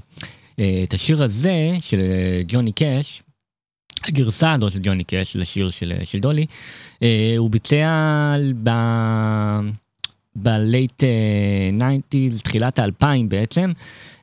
[0.59, 3.21] אה, את השיר הזה של אה, ג'וני קאש,
[4.09, 6.45] הגרסה הזו של ג'וני קאש לשיר של, אה, של דולי,
[7.03, 8.69] אה, הוא ביצע ב...
[11.03, 13.71] אה, 90's, תחילת האלפיים בעצם,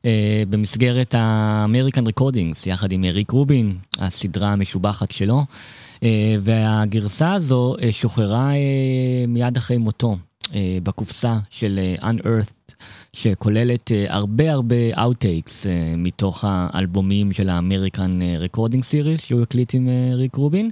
[0.05, 5.45] אה, במסגרת ה-American Recordings, יחד עם ריק רובין, הסדרה המשובחת שלו,
[6.03, 10.16] אה, והגרסה הזו אה, שוחררה אה, מיד אחרי מותו
[10.55, 12.72] אה, בקופסה של אה, Unearthed,
[13.17, 19.75] שכוללת אה, הרבה הרבה Outtakes אה, מתוך האלבומים של ה American Recording series שהוא הקליט
[19.75, 20.71] עם אה, ריק רובין.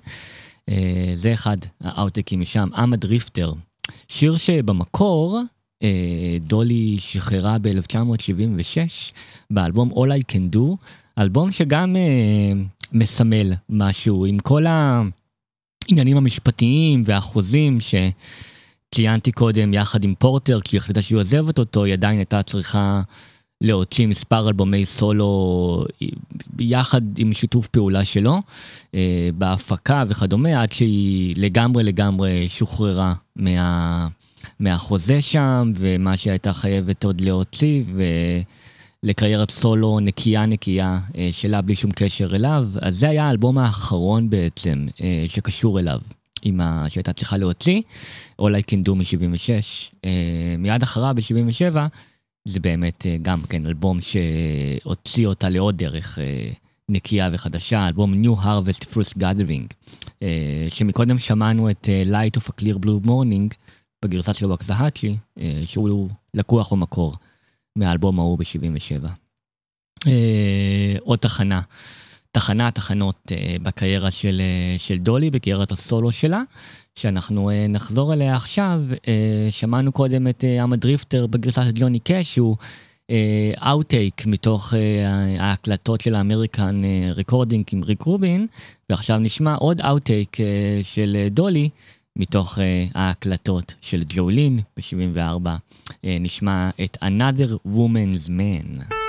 [0.68, 3.52] אה, זה אחד האאוטטקים משם, I'm a Drifter.
[4.08, 5.40] שיר שבמקור
[5.82, 9.12] אה, דולי שחררה ב-1976
[9.50, 10.76] באלבום All I Can Do,
[11.18, 17.78] אלבום שגם אה, מסמל משהו עם כל העניינים המשפטיים והחוזים
[18.94, 23.02] שציינתי קודם יחד עם פורטר, כי היא החליטה שהיא עוזבת אותו, היא עדיין הייתה צריכה
[23.60, 25.84] להוציא מספר אלבומי סולו
[26.58, 28.42] יחד עם שיתוף פעולה שלו
[28.94, 34.08] אה, בהפקה וכדומה, עד שהיא לגמרי לגמרי שוחררה מה...
[34.60, 37.82] מהחוזה שם, ומה שהיא הייתה חייבת עוד להוציא,
[39.04, 42.68] ולקריירת סולו נקייה נקייה אה, שלה בלי שום קשר אליו.
[42.80, 45.98] אז זה היה האלבום האחרון בעצם אה, שקשור אליו.
[46.44, 46.86] עם ה...
[46.88, 47.82] שהייתה צריכה להוציא,
[48.40, 50.08] All I Can Do מ-76.
[50.58, 51.76] מיד אחריו ב-77,
[52.48, 56.50] זה באמת אה, גם כן אלבום שהוציא אותה לעוד דרך אה,
[56.88, 62.78] נקייה וחדשה, אלבום New Harvest First Gathering, אה, שמקודם שמענו את Light of a Clear
[62.84, 63.54] Blue Morning
[64.04, 65.16] בגרסה של ווקסהאצ'י,
[65.66, 67.14] שהוא לקוח במקור
[67.76, 69.06] מהאלבום ההוא ב-77.
[71.00, 71.60] עוד תחנה,
[72.34, 73.32] תחנה, תחנות
[73.62, 74.42] בקריירה של,
[74.76, 76.42] של דולי, בקריירת הסולו שלה.
[76.98, 78.80] שאנחנו אה, נחזור אליה עכשיו,
[79.50, 82.56] שמענו קודם את I'm a Drifter בגרסה של ג'וני קאש, שהוא
[83.68, 84.76] outtake אה, מתוך אה,
[85.38, 86.82] ההקלטות של ה American
[87.16, 88.46] Recording עם ריק רובין,
[88.90, 90.40] ועכשיו נשמע עוד outtake אה,
[90.82, 91.68] של דולי
[92.16, 92.60] מתוך אה,
[92.94, 95.90] ההקלטות של ג'ולין ב-74, אה,
[96.20, 99.03] נשמע את Another Woman's Man.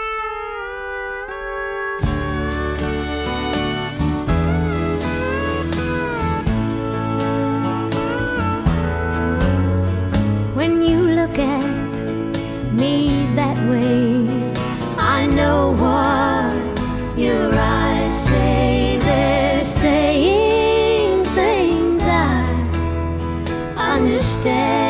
[24.05, 24.84] understand.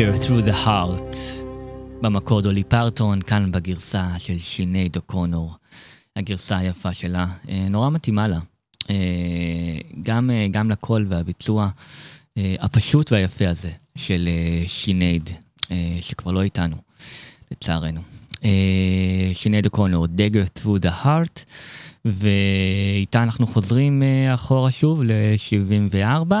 [0.00, 1.16] Dagger through the heart.
[2.02, 5.54] במקור דולי פרטון, כאן בגרסה של שינייד אוקונור.
[6.16, 8.38] הגרסה היפה שלה, אה, נורא מתאימה לה.
[8.90, 8.96] אה,
[10.02, 11.68] גם, אה, גם לקול והביצוע
[12.36, 14.28] הפשוט והיפה הזה של
[14.66, 15.30] שינייד,
[16.00, 16.76] שכבר לא איתנו,
[17.50, 18.00] לצערנו.
[19.34, 21.44] שינייד אוקונור, Dagger through the heart,
[22.04, 24.02] ואיתה אנחנו חוזרים
[24.34, 26.32] אחורה שוב ל-74.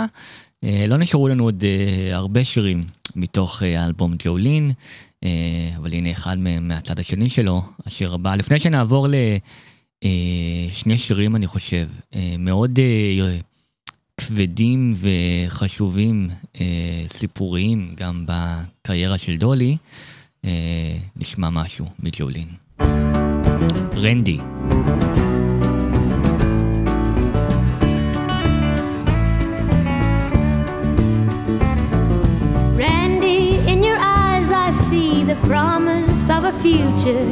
[0.64, 1.64] אה, לא נשארו לנו עוד
[2.12, 4.70] הרבה שירים מתוך אה, האלבום ג'ולין,
[5.24, 5.28] אה,
[5.76, 8.34] אבל הנה אחד מהצד השני שלו, השיר הבא.
[8.34, 9.08] לפני שנעבור
[10.02, 13.38] לשני שירים, אני חושב, אה, מאוד אה,
[14.20, 16.28] כבדים וחשובים,
[16.60, 19.76] אה, סיפוריים, גם בקריירה של דולי,
[20.44, 22.48] אה, נשמע משהו מג'ולין.
[23.96, 24.38] רנדי.
[35.50, 37.24] Promise of a future,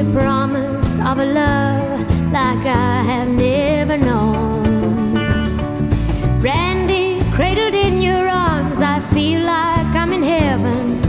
[0.00, 2.00] the promise of a love
[2.32, 5.14] like I have never known.
[6.40, 11.00] Randy, cradled in your arms, I feel like I'm in heaven,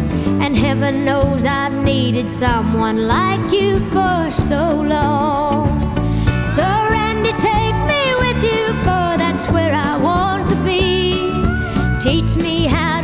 [0.43, 4.63] And heaven knows I've needed someone like you for so
[4.95, 5.65] long.
[6.55, 11.15] So, Randy, take me with you, for that's where I want to be.
[11.99, 13.00] Teach me how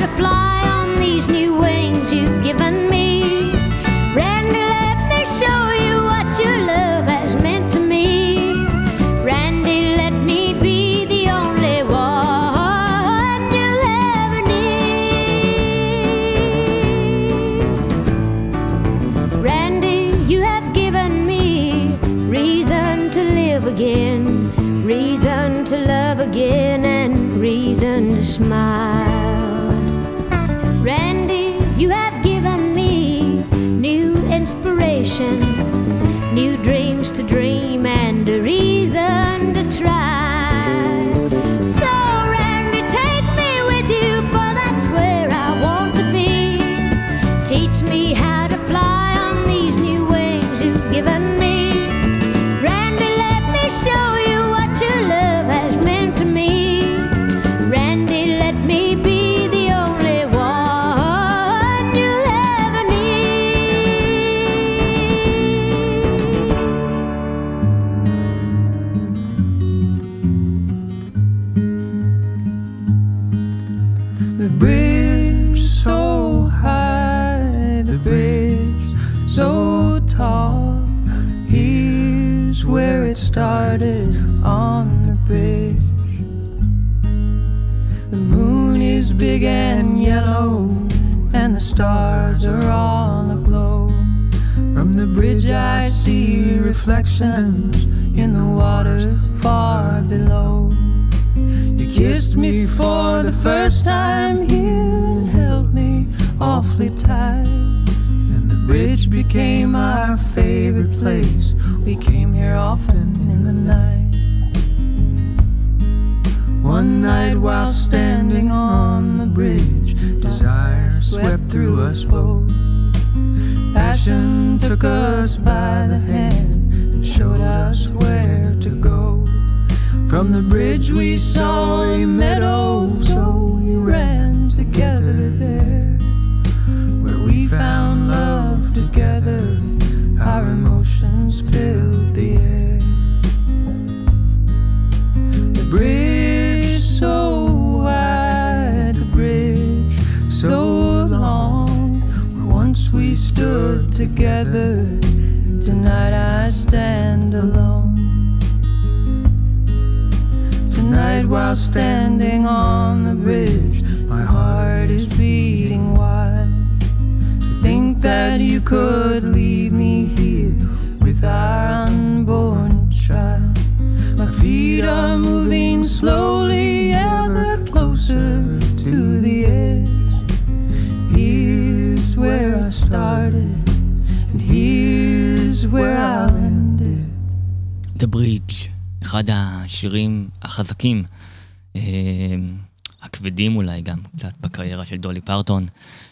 [195.28, 195.68] פרטון.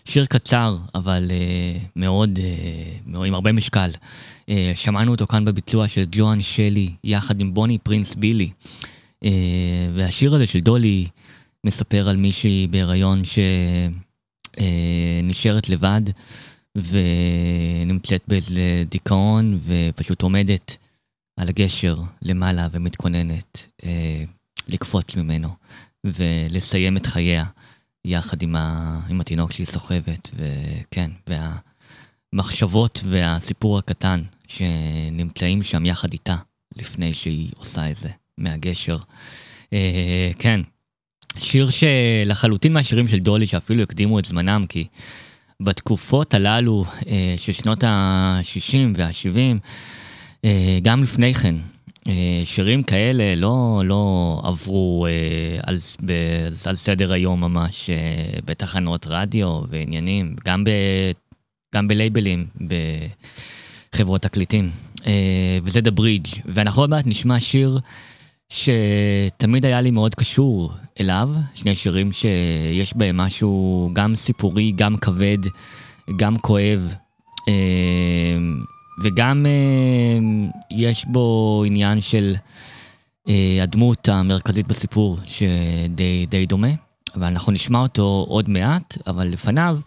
[0.06, 3.92] שיר קצר, אבל אה, מאוד, אה, מאוד, עם הרבה משקל.
[4.50, 8.50] אה, שמענו אותו כאן בביצוע של ג'ואן שלי, יחד עם בוני פרינס בילי.
[9.24, 9.30] אה,
[9.96, 11.08] והשיר הזה של דולי
[11.64, 13.22] מספר על מישהי בהיריון
[14.58, 16.02] שנשארת לבד
[16.76, 20.78] ונמצאת באיזה דיכאון ופשוט עומדת
[21.38, 24.24] על הגשר למעלה ומתכוננת אה,
[24.68, 25.50] לקפוץ ממנו
[26.04, 27.46] ולסיים את חייה
[28.06, 31.12] יחד עם, ה, עם התינוק שהיא סוחבת, וכן,
[32.34, 36.36] והמחשבות והסיפור הקטן שנמצאים שם יחד איתה
[36.76, 38.96] לפני שהיא עושה את זה מהגשר.
[39.74, 40.62] אה, כן,
[41.38, 44.88] שיר שלחלוטין מהשירים של דולי שאפילו הקדימו את זמנם, כי
[45.62, 49.58] בתקופות הללו אה, של שנות ה-60 וה-70,
[50.46, 51.56] אה, גם לפני כן,
[52.44, 55.78] שירים כאלה לא, לא עברו אה, על,
[56.66, 60.70] על סדר היום ממש אה, בתחנות רדיו ועניינים, גם, ב,
[61.76, 62.46] גם בלייבלים,
[63.94, 64.70] בחברות תקליטים.
[65.06, 66.40] אה, וזה The Bridge.
[66.46, 67.80] ואנחנו עוד מעט נשמע שיר
[68.50, 75.38] שתמיד היה לי מאוד קשור אליו, שני שירים שיש בהם משהו גם סיפורי, גם כבד,
[76.18, 76.94] גם כואב.
[79.04, 82.36] וגם אה, יש בו עניין של
[83.30, 86.68] אה, הדמות המרכזית בסיפור שדי די דומה,
[87.16, 89.80] אבל אנחנו נשמע אותו עוד מעט, אבל לפניו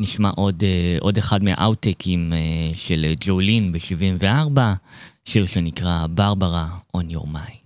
[0.00, 4.58] נשמע עוד, אה, עוד אחד מהאוטטייקים אה, של ג'ולין ב-74,
[5.24, 7.57] שיר שנקרא ברברה on your mind.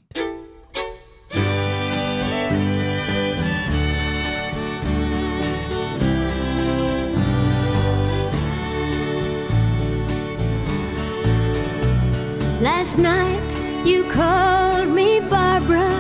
[12.63, 13.51] Last night
[13.85, 15.91] you called me Barbara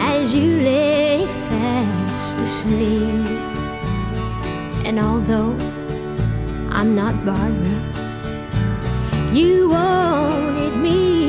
[0.00, 3.28] as you lay fast asleep.
[4.84, 5.54] And although
[6.68, 7.78] I'm not Barbara,
[9.32, 11.19] you wanted me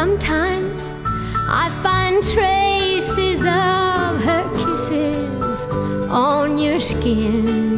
[0.00, 0.88] sometimes
[1.62, 5.68] I find traces of her kisses
[6.08, 7.69] on your skin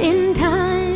[0.00, 0.94] in time.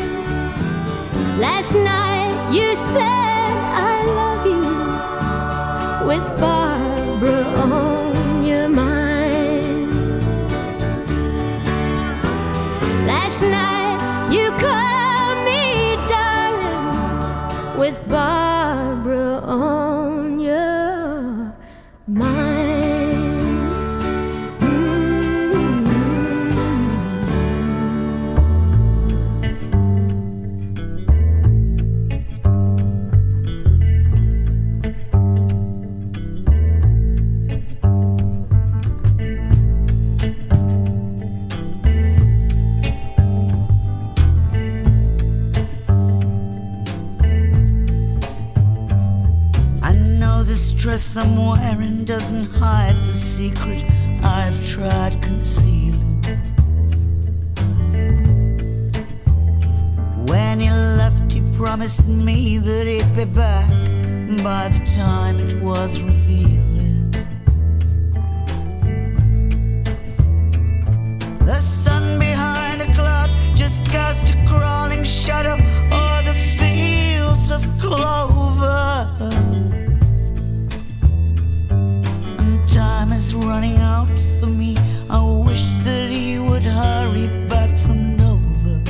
[1.39, 6.82] Last night you said I love you with Barbara
[50.93, 53.83] this dress I'm doesn't hide the secret
[54.23, 56.21] I've tried concealing.
[60.27, 63.71] When he left, he promised me that he'd be back
[64.45, 67.11] by the time it was revealing.
[71.47, 75.55] The sun behind a cloud just cast a crawling shadow
[75.91, 79.52] o'er the fields of clover.
[83.35, 84.77] Running out for me.
[85.09, 88.81] I wish that he would hurry back from Dover.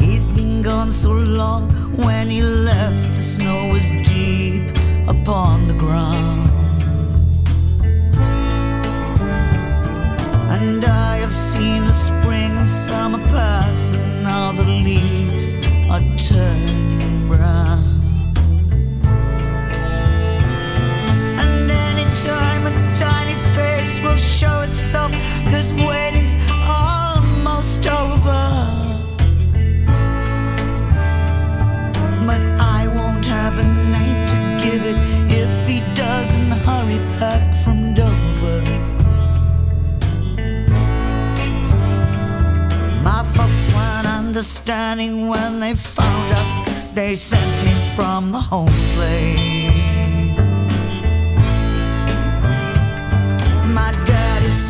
[0.00, 1.70] He's been gone so long.
[1.96, 4.70] When he left, the snow was deep
[5.08, 6.50] upon the ground.
[10.50, 15.54] And I have seen the spring and summer pass, and now the leaves
[15.90, 16.91] are turning
[24.12, 25.10] will show itself,
[25.72, 26.36] waiting's
[26.68, 28.44] almost over.
[32.26, 33.64] But I won't have a
[33.96, 34.98] name to give it
[35.30, 38.60] if he doesn't hurry back from Dover.
[43.02, 49.51] My folks weren't understanding when they found out they sent me from the home place.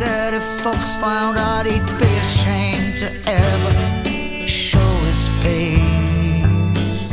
[0.03, 3.07] Said if folks found out he'd be ashamed to
[3.47, 3.71] ever
[4.47, 7.09] show his face.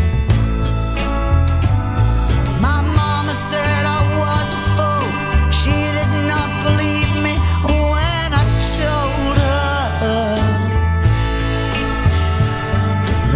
[2.66, 5.06] My mama said I was a fool.
[5.60, 7.34] She did not believe me
[7.68, 8.44] when I
[8.80, 10.36] told her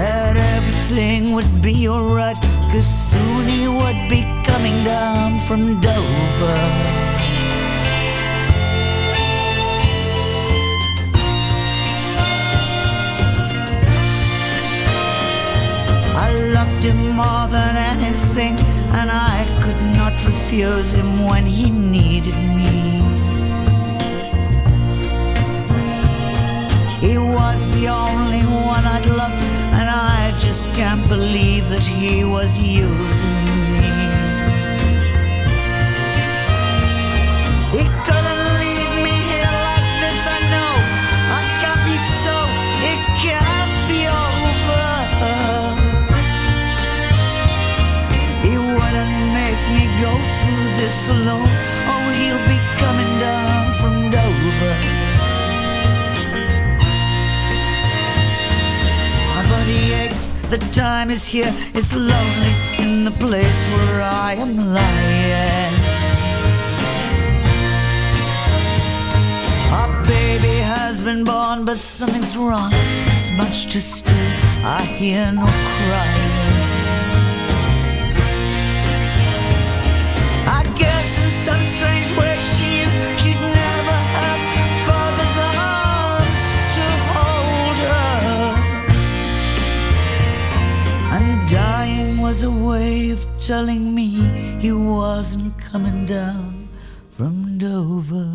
[0.00, 2.40] that everything would be alright.
[2.72, 7.03] Cause soon he would be coming down from Dover.
[16.84, 18.58] Loved him more than anything,
[18.92, 23.00] and I could not refuse him when he needed me.
[27.00, 29.42] He was the only one I'd loved,
[29.72, 33.73] and I just can't believe that he was using me.
[51.06, 54.76] Oh, he'll be coming down from Dover.
[59.28, 61.52] My body aches, the time is here.
[61.74, 65.74] It's lonely in the place where I am lying.
[69.74, 72.70] Our baby has been born, but something's wrong.
[73.12, 74.32] It's much too still.
[74.64, 76.33] I hear no crying.
[92.34, 94.08] Was a way of telling me
[94.64, 96.52] he wasn't coming down
[97.16, 98.32] from Dover.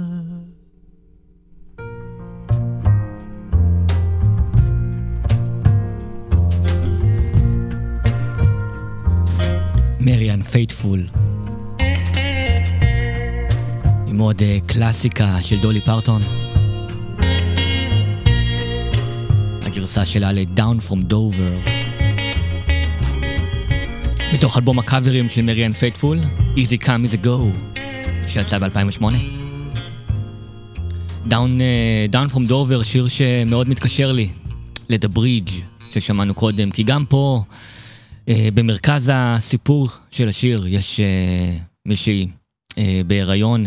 [10.00, 11.08] מריאן פייטפול.
[14.08, 16.22] עם עוד אה, קלאסיקה של דולי פרטון.
[19.62, 21.79] הגרסה שלה ל-Down From Dover.
[24.34, 26.20] מתוך אלבום הקאברים של מריאן פייטפול,
[26.56, 27.78] Easy Come Easy Go,
[28.28, 29.04] שיצא ב-2008.
[31.30, 34.30] Down, אה, Down From Dover, שיר שמאוד מתקשר לי,
[34.90, 35.52] ל-The Bridge,
[35.92, 37.44] ששמענו קודם, כי גם פה,
[38.30, 42.28] אה, במרכז הסיפור של השיר, יש אה, מישהי
[42.78, 43.66] אה, בהיריון,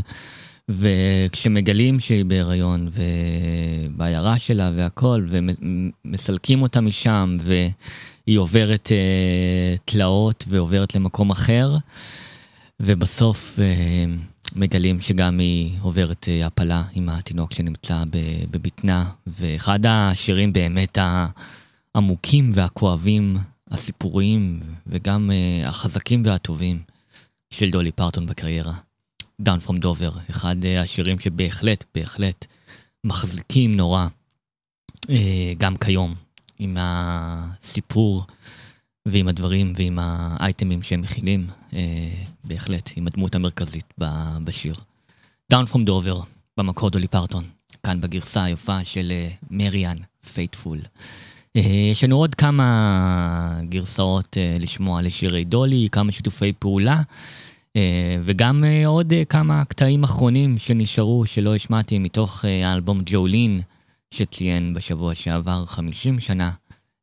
[0.69, 2.91] וכשמגלים שהיא בהיריון,
[3.91, 7.37] ובעיירה שלה והכל, ומסלקים אותה משם,
[8.27, 11.77] והיא עוברת אה, תלאות ועוברת למקום אחר,
[12.81, 14.05] ובסוף אה,
[14.57, 18.05] מגלים שגם היא עוברת אה, הפלה עם התינוק שנמצא
[18.51, 20.99] בבטנה, ואחד השירים באמת
[21.95, 23.37] העמוקים והכואבים,
[23.71, 26.83] הסיפוריים, וגם אה, החזקים והטובים
[27.51, 28.75] של דולי פרטון בקריירה.
[29.43, 32.47] Down From Dover, אחד אה, השירים שבהחלט, בהחלט
[33.05, 34.07] מחזיקים נורא,
[35.11, 36.15] אה, גם כיום,
[36.63, 38.25] עם הסיפור
[39.07, 41.79] ועם הדברים ועם האייטמים שהם מכילים, אה,
[42.45, 44.75] בהחלט, עם הדמות המרכזית ב- בשיר.
[45.53, 46.25] Down From Dover,
[46.57, 47.45] במקור דולי פרטון,
[47.83, 49.97] כאן בגרסה היפה של אה, מריאן
[50.33, 50.79] פייטפול.
[51.57, 57.03] אה, יש לנו עוד כמה גרסאות אה, לשמוע לשירי דולי, כמה שיתופי פעולה.
[57.77, 63.61] אה, וגם אה, עוד אה, כמה קטעים אחרונים שנשארו שלא השמעתי מתוך האלבום ג'ולין
[64.13, 66.51] שציין בשבוע שעבר 50 שנה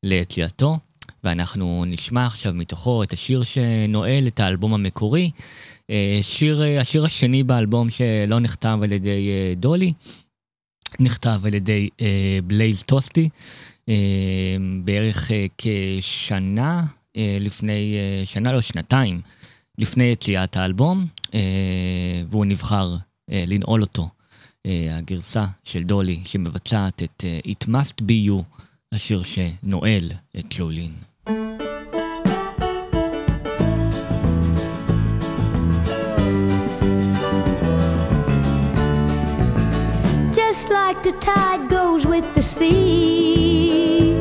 [0.03, 0.79] לתלייתו,
[1.23, 5.31] ואנחנו נשמע עכשיו מתוכו את השיר שנועל את האלבום המקורי,
[5.89, 9.93] אה, שיר, אה, השיר השני באלבום שלא נכתב על ידי אה, דולי,
[10.99, 11.89] נכתב על ידי
[12.43, 13.29] בלייז טוסטי,
[14.83, 16.83] בערך כשנה
[17.39, 17.95] לפני,
[18.25, 19.21] שנה לא שנתיים.
[19.77, 21.07] לפני יציאת האלבום,
[22.29, 22.95] והוא נבחר
[23.29, 24.09] לנעול אותו.
[24.66, 28.42] אה, הגרסה של דולי שמבצעת את אה, It Must Be You,
[28.92, 30.92] השיר שנועל את ג'ולין.
[40.54, 44.14] just like the tide goes with the sea.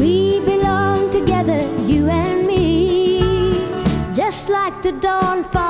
[0.00, 1.60] We belong together,
[1.90, 3.54] you and me,
[4.12, 5.65] just like the dawn followed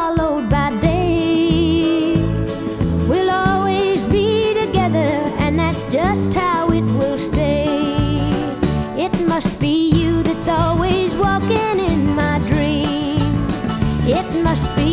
[14.57, 14.86] must be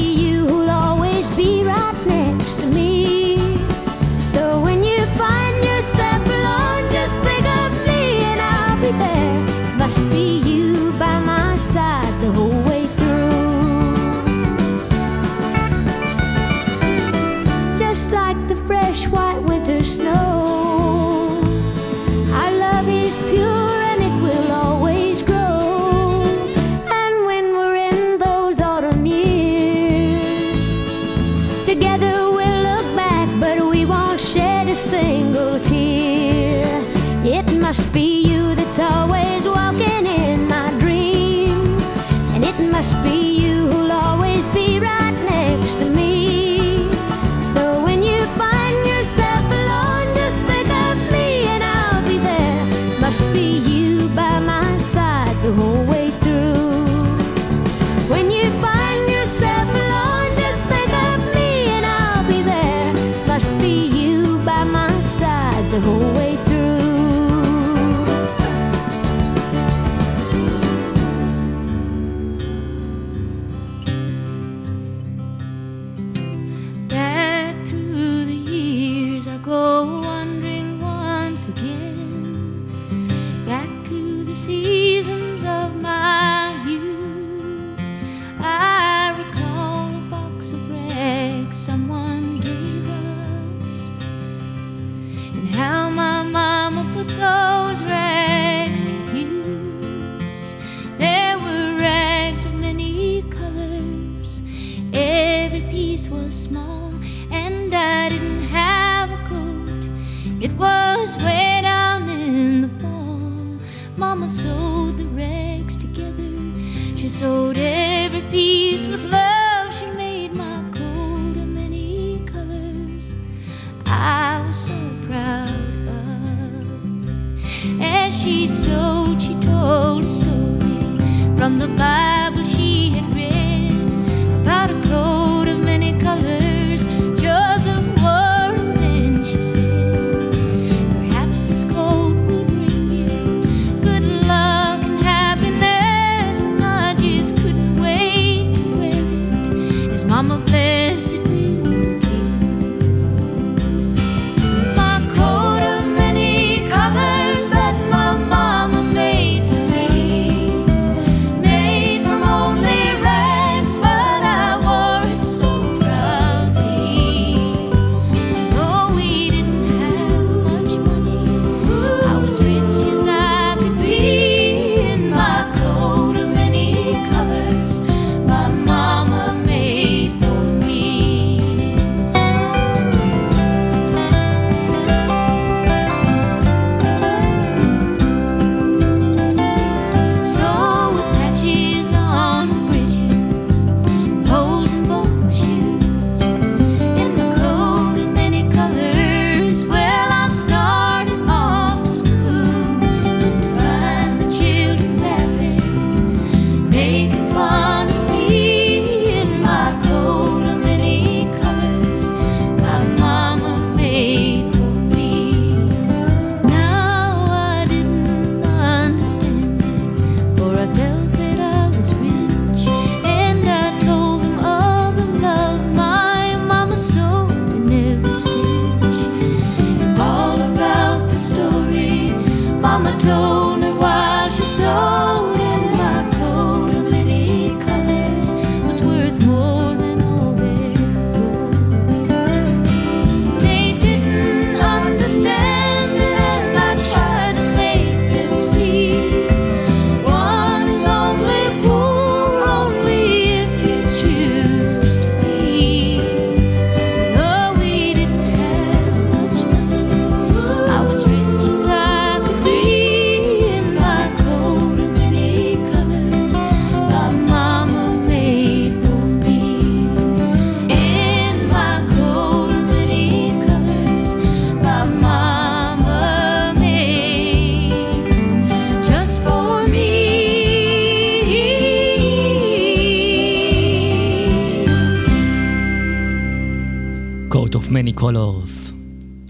[287.84, 288.72] Many Colors,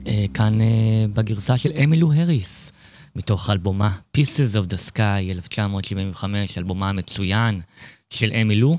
[0.07, 0.67] אה, כאן אה,
[1.13, 2.73] בגרסה של אמילו הריס,
[3.17, 7.61] מתוך אלבומה Pieces of the Sky 1975, אלבומה המצוין
[8.11, 8.79] של אמילו.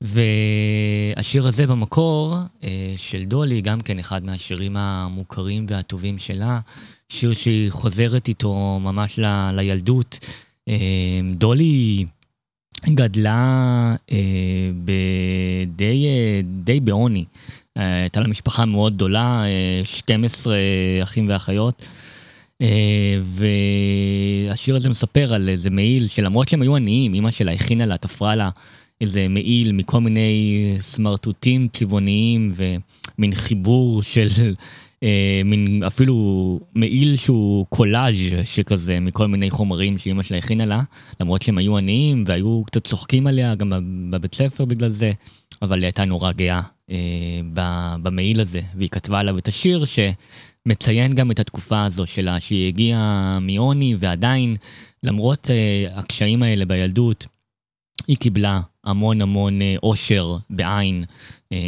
[0.00, 6.60] והשיר הזה במקור אה, של דולי, גם כן אחד מהשירים המוכרים והטובים שלה,
[7.08, 10.18] שיר שהיא חוזרת איתו ממש ל- לילדות.
[11.34, 12.04] דולי
[12.86, 16.06] גדלה אה, בדי,
[16.64, 17.24] די בעוני.
[17.78, 20.56] אה, הייתה לה משפחה מאוד גדולה, אה, 12
[21.02, 21.82] אחים ואחיות.
[22.62, 23.20] אה,
[24.48, 28.34] והשיר הזה מספר על איזה מעיל שלמרות שהם היו עניים, אימא שלה הכינה לה, תפרה
[28.34, 28.50] לה
[29.00, 34.54] איזה מעיל מכל מיני סמרטוטים צבעוניים ומין חיבור של
[35.02, 38.14] אה, מין אפילו מעיל שהוא קולאז'
[38.44, 40.82] שכזה מכל מיני חומרים שאימא שלה הכינה לה,
[41.20, 43.72] למרות שהם היו עניים והיו קצת צוחקים עליה גם
[44.10, 45.12] בבית ספר בגלל זה,
[45.62, 46.60] אבל היא הייתה נורא גאה
[46.90, 46.96] אה,
[48.02, 49.98] במעיל הזה, והיא כתבה עליו את השיר ש...
[50.68, 54.56] מציין גם את התקופה הזו שלה, שהיא הגיעה מעוני ועדיין,
[55.02, 57.26] למרות uh, הקשיים האלה בילדות,
[58.06, 61.04] היא קיבלה המון המון אה, אושר בעין
[61.52, 61.58] אה,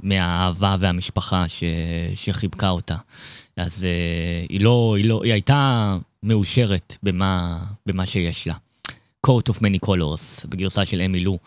[0.00, 1.64] מהאהבה והמשפחה ש,
[2.14, 2.96] שחיבקה אותה.
[3.56, 8.54] אז אה, היא לא, היא לא, היא הייתה מאושרת במה, במה שיש לה.
[9.26, 11.38] coat of many colors בגרסה של אמילו.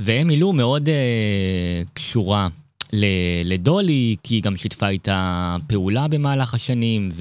[0.00, 2.48] ואמילו מאוד אה, קשורה
[2.92, 3.04] ל,
[3.44, 7.12] לדולי, כי היא גם שיתפה איתה פעולה במהלך השנים,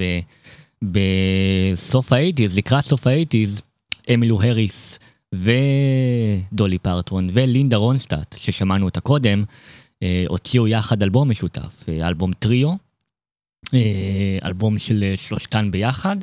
[0.84, 3.62] ובסוף ה eighties, לקראת סוף ה eighties,
[4.14, 5.00] אמילו הריס
[5.34, 9.44] ודולי פרטון ולינדה רונסטאט, ששמענו אותה קודם,
[10.04, 12.74] אה, הוציאו יחד אלבום משותף, אה, אלבום טריו,
[13.74, 16.16] אה, אלבום של שלושתן ביחד,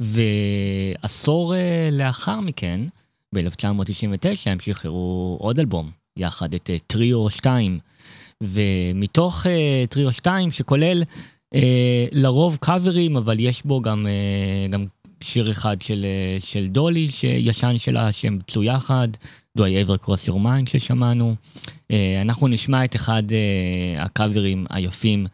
[0.00, 1.54] ועשור
[1.92, 2.80] לאחר מכן,
[3.34, 7.78] ב-1999, הם שחררו עוד אלבום יחד, את טריו 2,
[8.42, 9.46] ומתוך
[9.88, 11.02] טריו 2, שכולל
[12.12, 14.06] לרוב קאברים, אבל יש בו גם,
[14.70, 14.84] גם
[15.20, 19.08] שיר אחד של, אה, של דולי, שישן שלה, שהם יחד,
[19.58, 21.34] Do I ever cross your mind ששמענו.
[22.22, 25.26] אנחנו נשמע את אחד אה, הקאברים היפים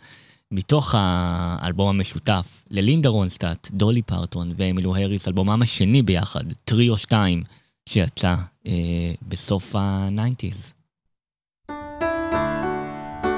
[0.51, 7.43] מתוך האלבום המשותף ללינדה רונסטאט, דולי פרטון ואמילו הריס, אלבומם השני ביחד, טריו 2,
[7.89, 8.35] שיצא
[8.67, 10.73] אה, בסוף ה-90's.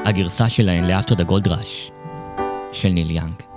[0.07, 1.91] הגרסה שלהן ל After the Gold Rush
[2.73, 3.56] של ניל יאנג.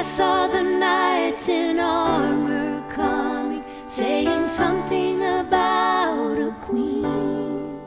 [0.00, 7.78] I saw the knights in armor coming, saying something about a queen.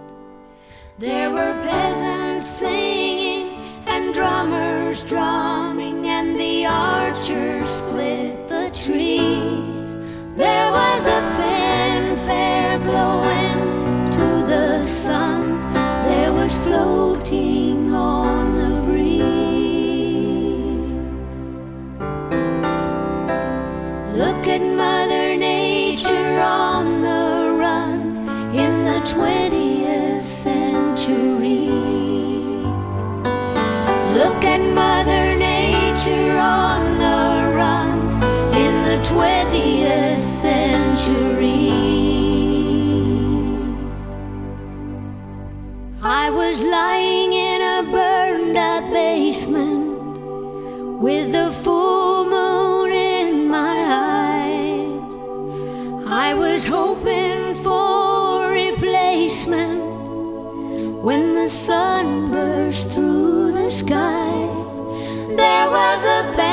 [0.99, 3.55] There were peasants singing
[3.87, 9.63] and drummers drumming, and the archers split the tree.
[10.35, 15.73] There was a fanfare blowing to the sun,
[16.03, 17.02] there was floating
[46.53, 50.19] was lying in a burned out basement
[51.01, 55.13] with the full moon in my eyes.
[56.05, 59.81] I was hoping for replacement
[61.01, 64.35] when the sun burst through the sky.
[65.41, 66.52] There was a band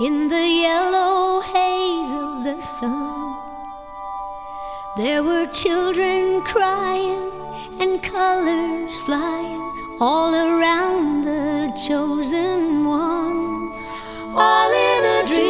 [0.00, 3.34] in the yellow haze of the sun.
[4.96, 7.32] There were children crying
[7.80, 9.60] and colors flying
[10.00, 13.74] all around the chosen ones.
[14.36, 15.47] All in a dream,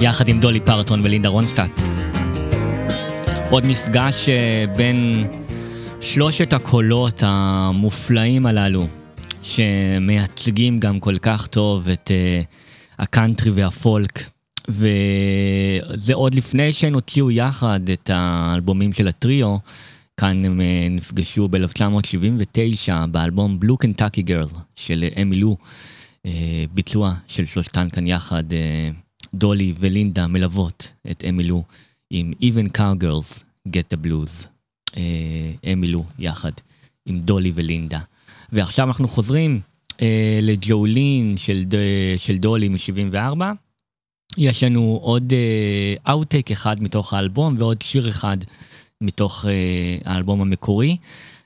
[0.00, 1.80] יחד עם דולי פרטון ולינדה רונסטאט.
[3.50, 5.26] עוד מפגש אה, בין
[6.00, 8.86] שלושת הקולות המופלאים הללו,
[9.42, 12.44] שמייצגים גם כל כך טוב את אה,
[13.02, 14.30] הקאנטרי והפולק.
[14.68, 19.56] וזה עוד לפני שהן הוציאו יחד את האלבומים של הטריו,
[20.16, 24.46] כאן הם אה, נפגשו ב-1979 באלבום Blue Kentucky Girl
[24.76, 25.56] של אמילו,
[26.26, 28.90] אה, ביצוע של שלושתן כאן יחד, אה,
[29.34, 31.64] דולי ולינדה מלוות את אמילו
[32.10, 34.46] עם Even Cowgirls Get the Blues,
[35.72, 36.52] אמילו יחד
[37.06, 37.98] עם דולי ולינדה.
[38.52, 39.60] ועכשיו אנחנו חוזרים
[40.42, 41.64] לג'ולין של,
[42.16, 43.42] של דולי מ-74.
[44.38, 45.32] יש לנו עוד
[46.08, 48.36] אאוטטייק אחד מתוך האלבום ועוד שיר אחד
[49.00, 49.48] מתוך uh,
[50.04, 50.96] האלבום המקורי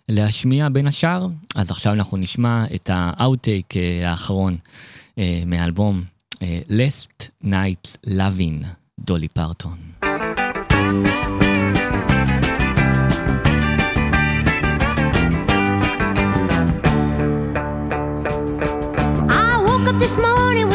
[0.09, 1.27] להשמיע בין השאר.
[1.55, 4.57] אז עכשיו אנחנו נשמע את האאוטטייק uh, האחרון
[5.11, 6.05] uh, מהאלבום
[6.70, 8.64] Last Night Loving,
[9.00, 9.78] דולי פרטון.
[19.30, 20.68] I woke up this morning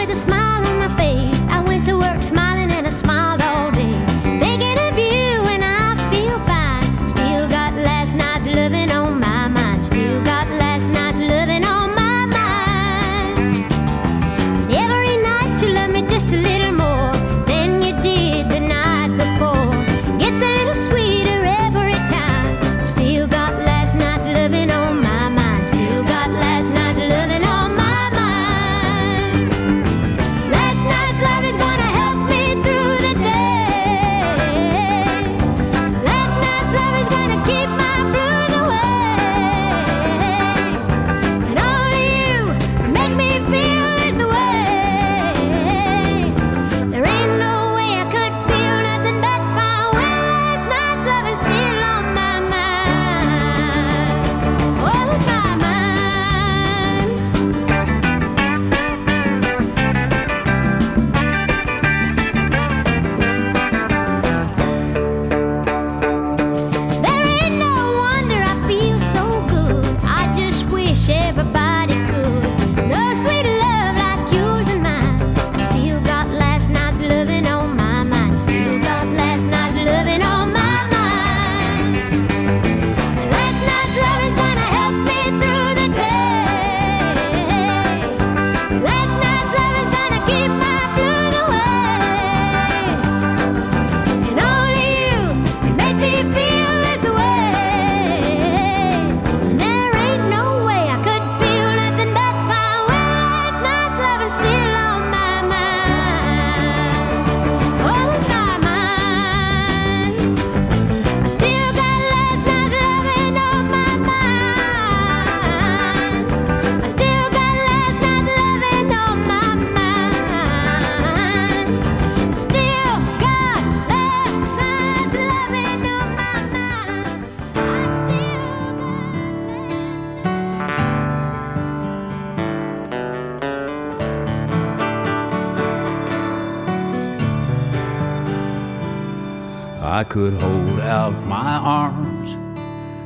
[140.20, 142.34] could hold out my arms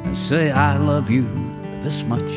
[0.03, 1.29] and say I love you
[1.83, 2.31] this much.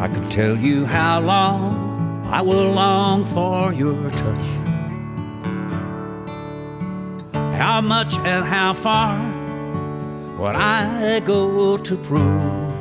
[0.00, 4.46] I could tell you how long I will long for your touch.
[7.60, 9.18] How much and how far
[10.38, 12.72] would I go to prove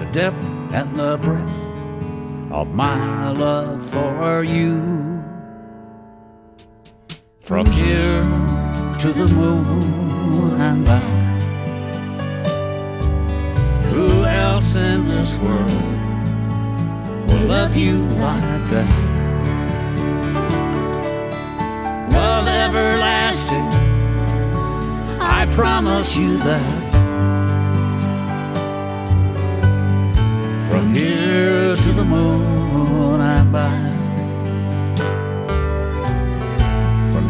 [0.00, 5.19] the depth and the breadth of my love for you?
[7.50, 8.20] From here
[9.00, 11.02] to the moon and back.
[13.90, 15.82] Who else in this world
[17.26, 18.88] will love you like that?
[22.12, 23.68] Love everlasting,
[25.20, 26.92] I promise you that.
[30.70, 33.89] From here to the moon and back.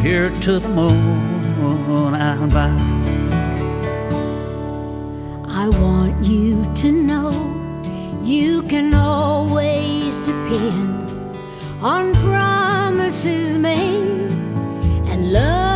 [0.01, 2.81] Here to the moon and back.
[5.47, 7.31] I want you to know
[8.25, 11.11] you can always depend
[11.83, 14.33] on promises made
[15.11, 15.70] and love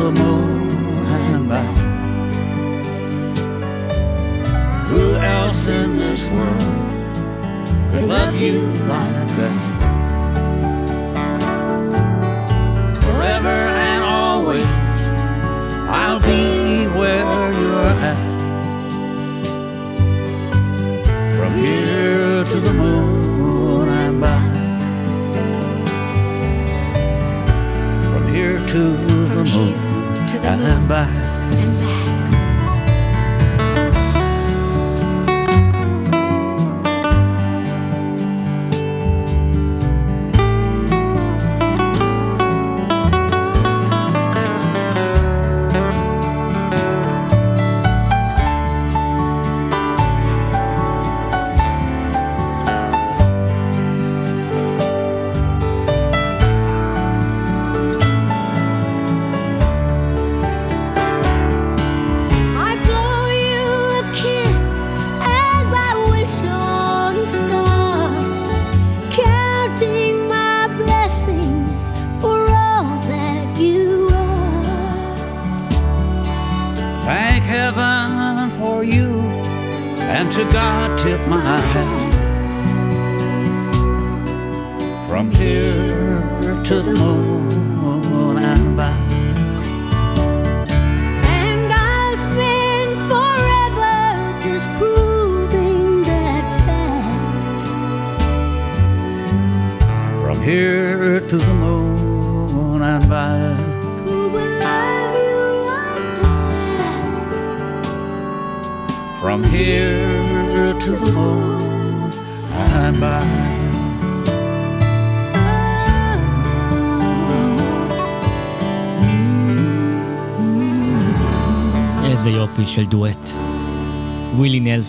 [0.00, 0.70] the moon
[1.06, 1.76] and back.
[4.88, 6.92] Who else in this world
[7.90, 8.60] could love you
[8.94, 9.58] like that?
[13.04, 13.58] Forever
[13.90, 14.72] and always,
[16.00, 18.20] I'll be where you're at.
[21.36, 23.09] From here to the moon
[30.42, 31.29] 感恩。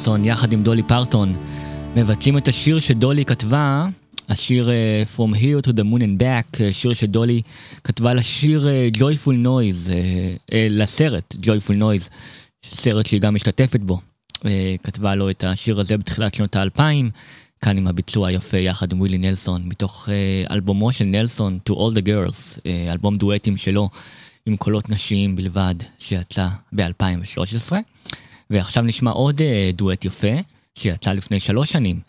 [0.02, 1.36] ווילי נלסון יחד עם דולי פרטון
[1.95, 3.86] מבטלים את השיר שדולי כתבה,
[4.30, 7.41] השיר אה, From Here to the Moon and Back, אה, שיר שדולי
[7.84, 9.91] כתבה לשיר אה, Joyful Noise,
[10.52, 12.10] לסרט Joyful Noise,
[12.65, 13.99] סרט שהיא גם משתתפת בו.
[14.84, 17.10] כתבה לו את השיר הזה בתחילת שנות האלפיים,
[17.61, 20.10] כאן עם הביצוע היפה יחד עם ווילי נלסון, מתוך
[20.52, 22.60] אלבומו של נלסון To All the Girls,
[22.91, 23.90] אלבום דואטים שלו.
[24.45, 27.72] עם קולות נשיים בלבד, שיצא ב-2013.
[28.52, 30.36] ועכשיו נשמע עוד אה, דואט יפה,
[30.78, 31.99] שיצא לפני שלוש שנים,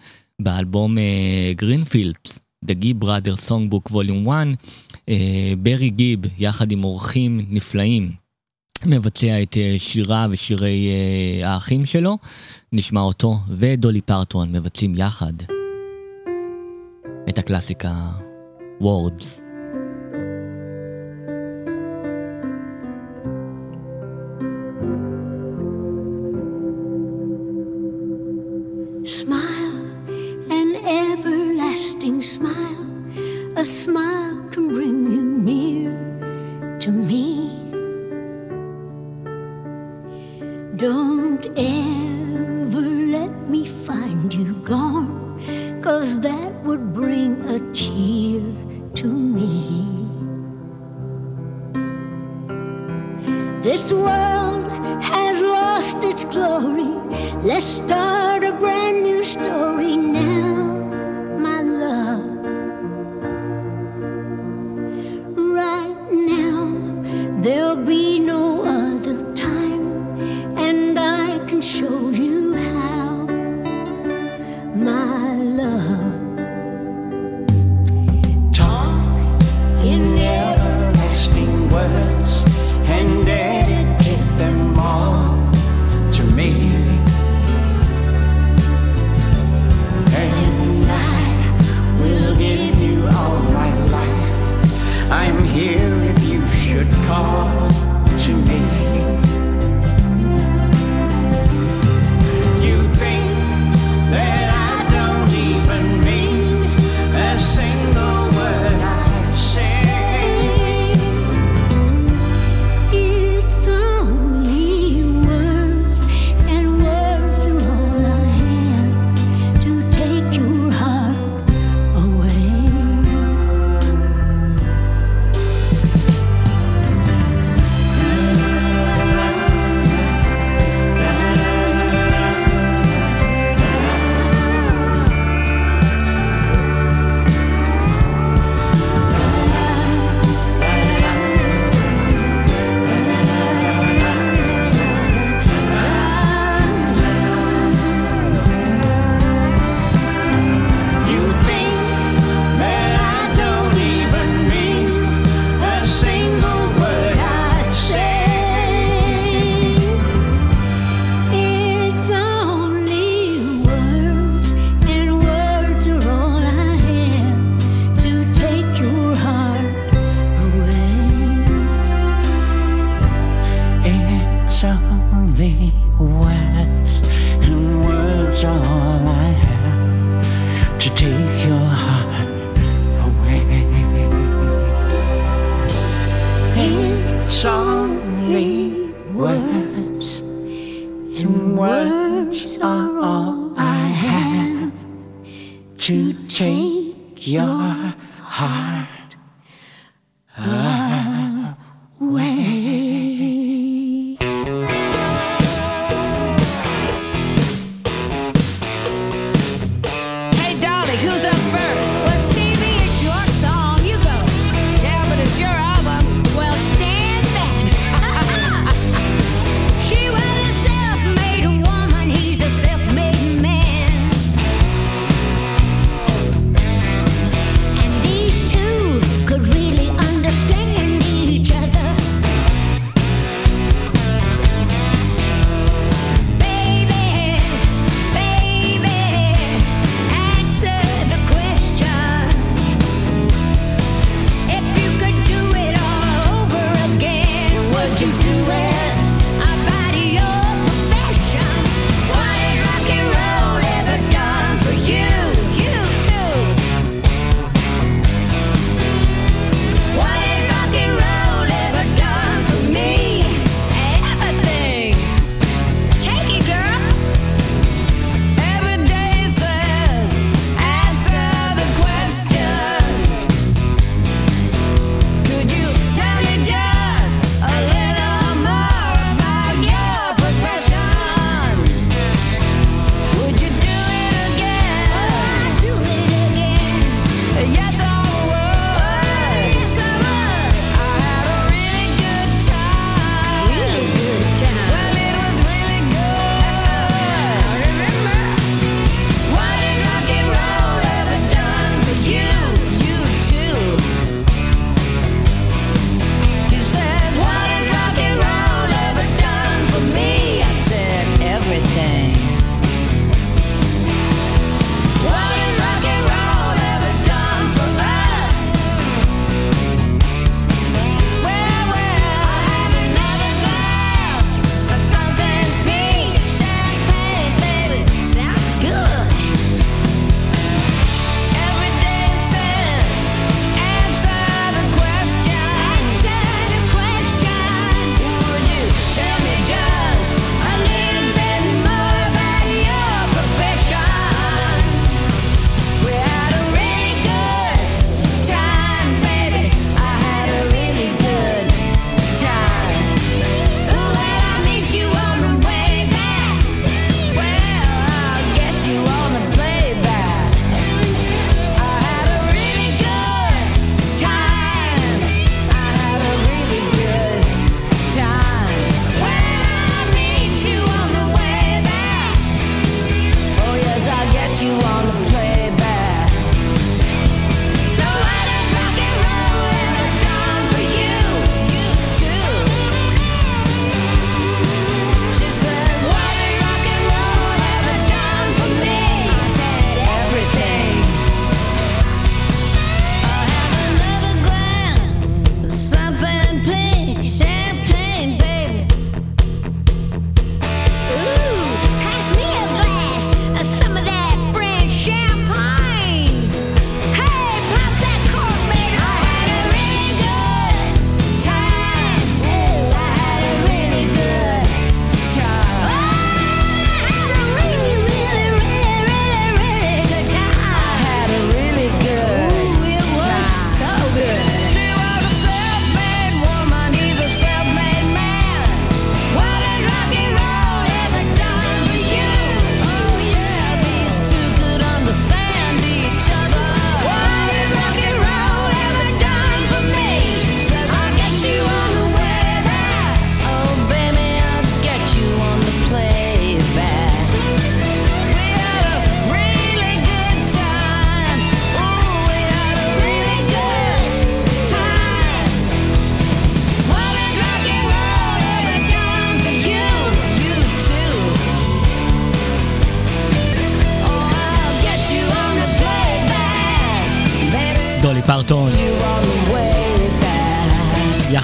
[0.40, 0.96] באלבום
[1.56, 2.16] גרינפילד,
[2.64, 4.46] The Gibb Brothers Songbook Volume 1,
[5.08, 8.10] אה, ברי גיב, יחד עם אורחים נפלאים,
[8.86, 12.18] מבצע את אה, שירה ושירי אה, האחים שלו.
[12.72, 15.32] נשמע אותו ודולי פרטון מבצעים יחד
[17.28, 18.10] את הקלאסיקה
[18.80, 19.51] Words.
[29.04, 29.84] Smile,
[30.48, 32.86] an everlasting smile.
[33.56, 34.48] A smile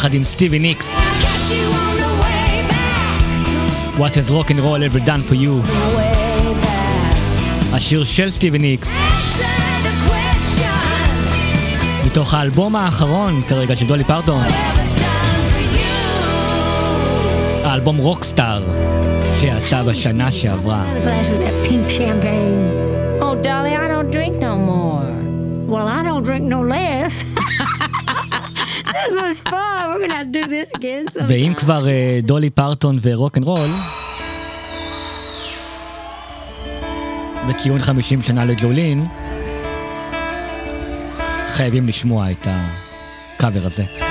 [0.09, 0.97] יחד עם סטיבי ניקס.
[3.99, 5.71] What has rock and roll ever done for you?
[7.73, 8.97] השיר של סטיבי ניקס.
[12.07, 14.45] מתוך האלבום האחרון כרגע של דולי פרטון.
[17.65, 18.63] האלבום רוקסטאר,
[19.41, 20.85] שיצא בשנה שעברה.
[23.21, 25.09] Oh, darling, I don't drink no more.
[25.73, 26.98] Well, I don't drink no lead.
[29.07, 29.83] This was fun.
[29.91, 31.27] We're gonna have to do this again.
[31.29, 31.53] ואם.
[31.57, 33.69] כבר אה, דולי פרטון ורוקנרול,
[37.49, 39.07] בציון 50 שנה לג'ולין,
[41.49, 44.08] חייבים לשמוע את הקאבר הזה.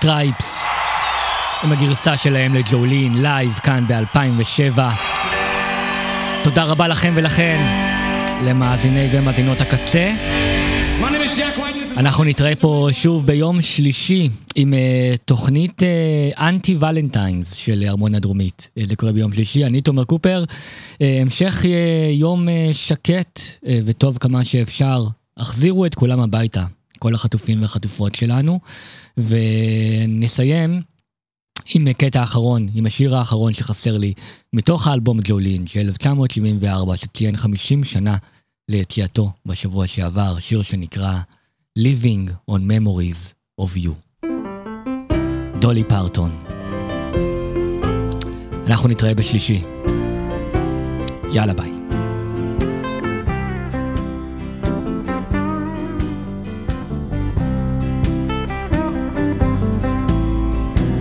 [0.00, 0.44] Stripes,
[1.64, 4.80] עם הגרסה שלהם לג'ולין, live כאן ב-2007.
[6.44, 7.60] תודה רבה לכם ולכן,
[8.44, 10.12] למאזיני ומאזינות הקצה.
[11.96, 14.76] אנחנו נתראה פה שוב ביום שלישי עם אה,
[15.24, 15.82] תוכנית
[16.38, 18.68] אנטי Valentine's של ארמון הדרומית.
[18.78, 20.44] אה, זה קורה ביום שלישי, אני תומר קופר.
[20.48, 21.66] אה, המשך אה,
[22.12, 25.06] יום אה, שקט uh, וטוב כמה שאפשר.
[25.36, 26.64] החזירו את כולם הביתה,
[27.00, 28.60] כל החטופים והחטופות שלנו.
[29.18, 30.82] ונסיים
[31.74, 34.14] עם הקטע האחרון, עם השיר האחרון שחסר לי,
[34.52, 38.16] מתוך האלבום ג'ולין של 1974, שציין 50 שנה
[38.68, 41.20] ליציאתו בשבוע שעבר, שיר שנקרא
[41.78, 44.26] Living on Memories of You.
[45.60, 46.44] דולי פרטון.
[48.66, 49.62] אנחנו נתראה בשלישי.
[51.32, 51.79] יאללה ביי.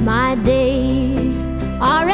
[0.10, 1.46] My days
[1.80, 2.10] are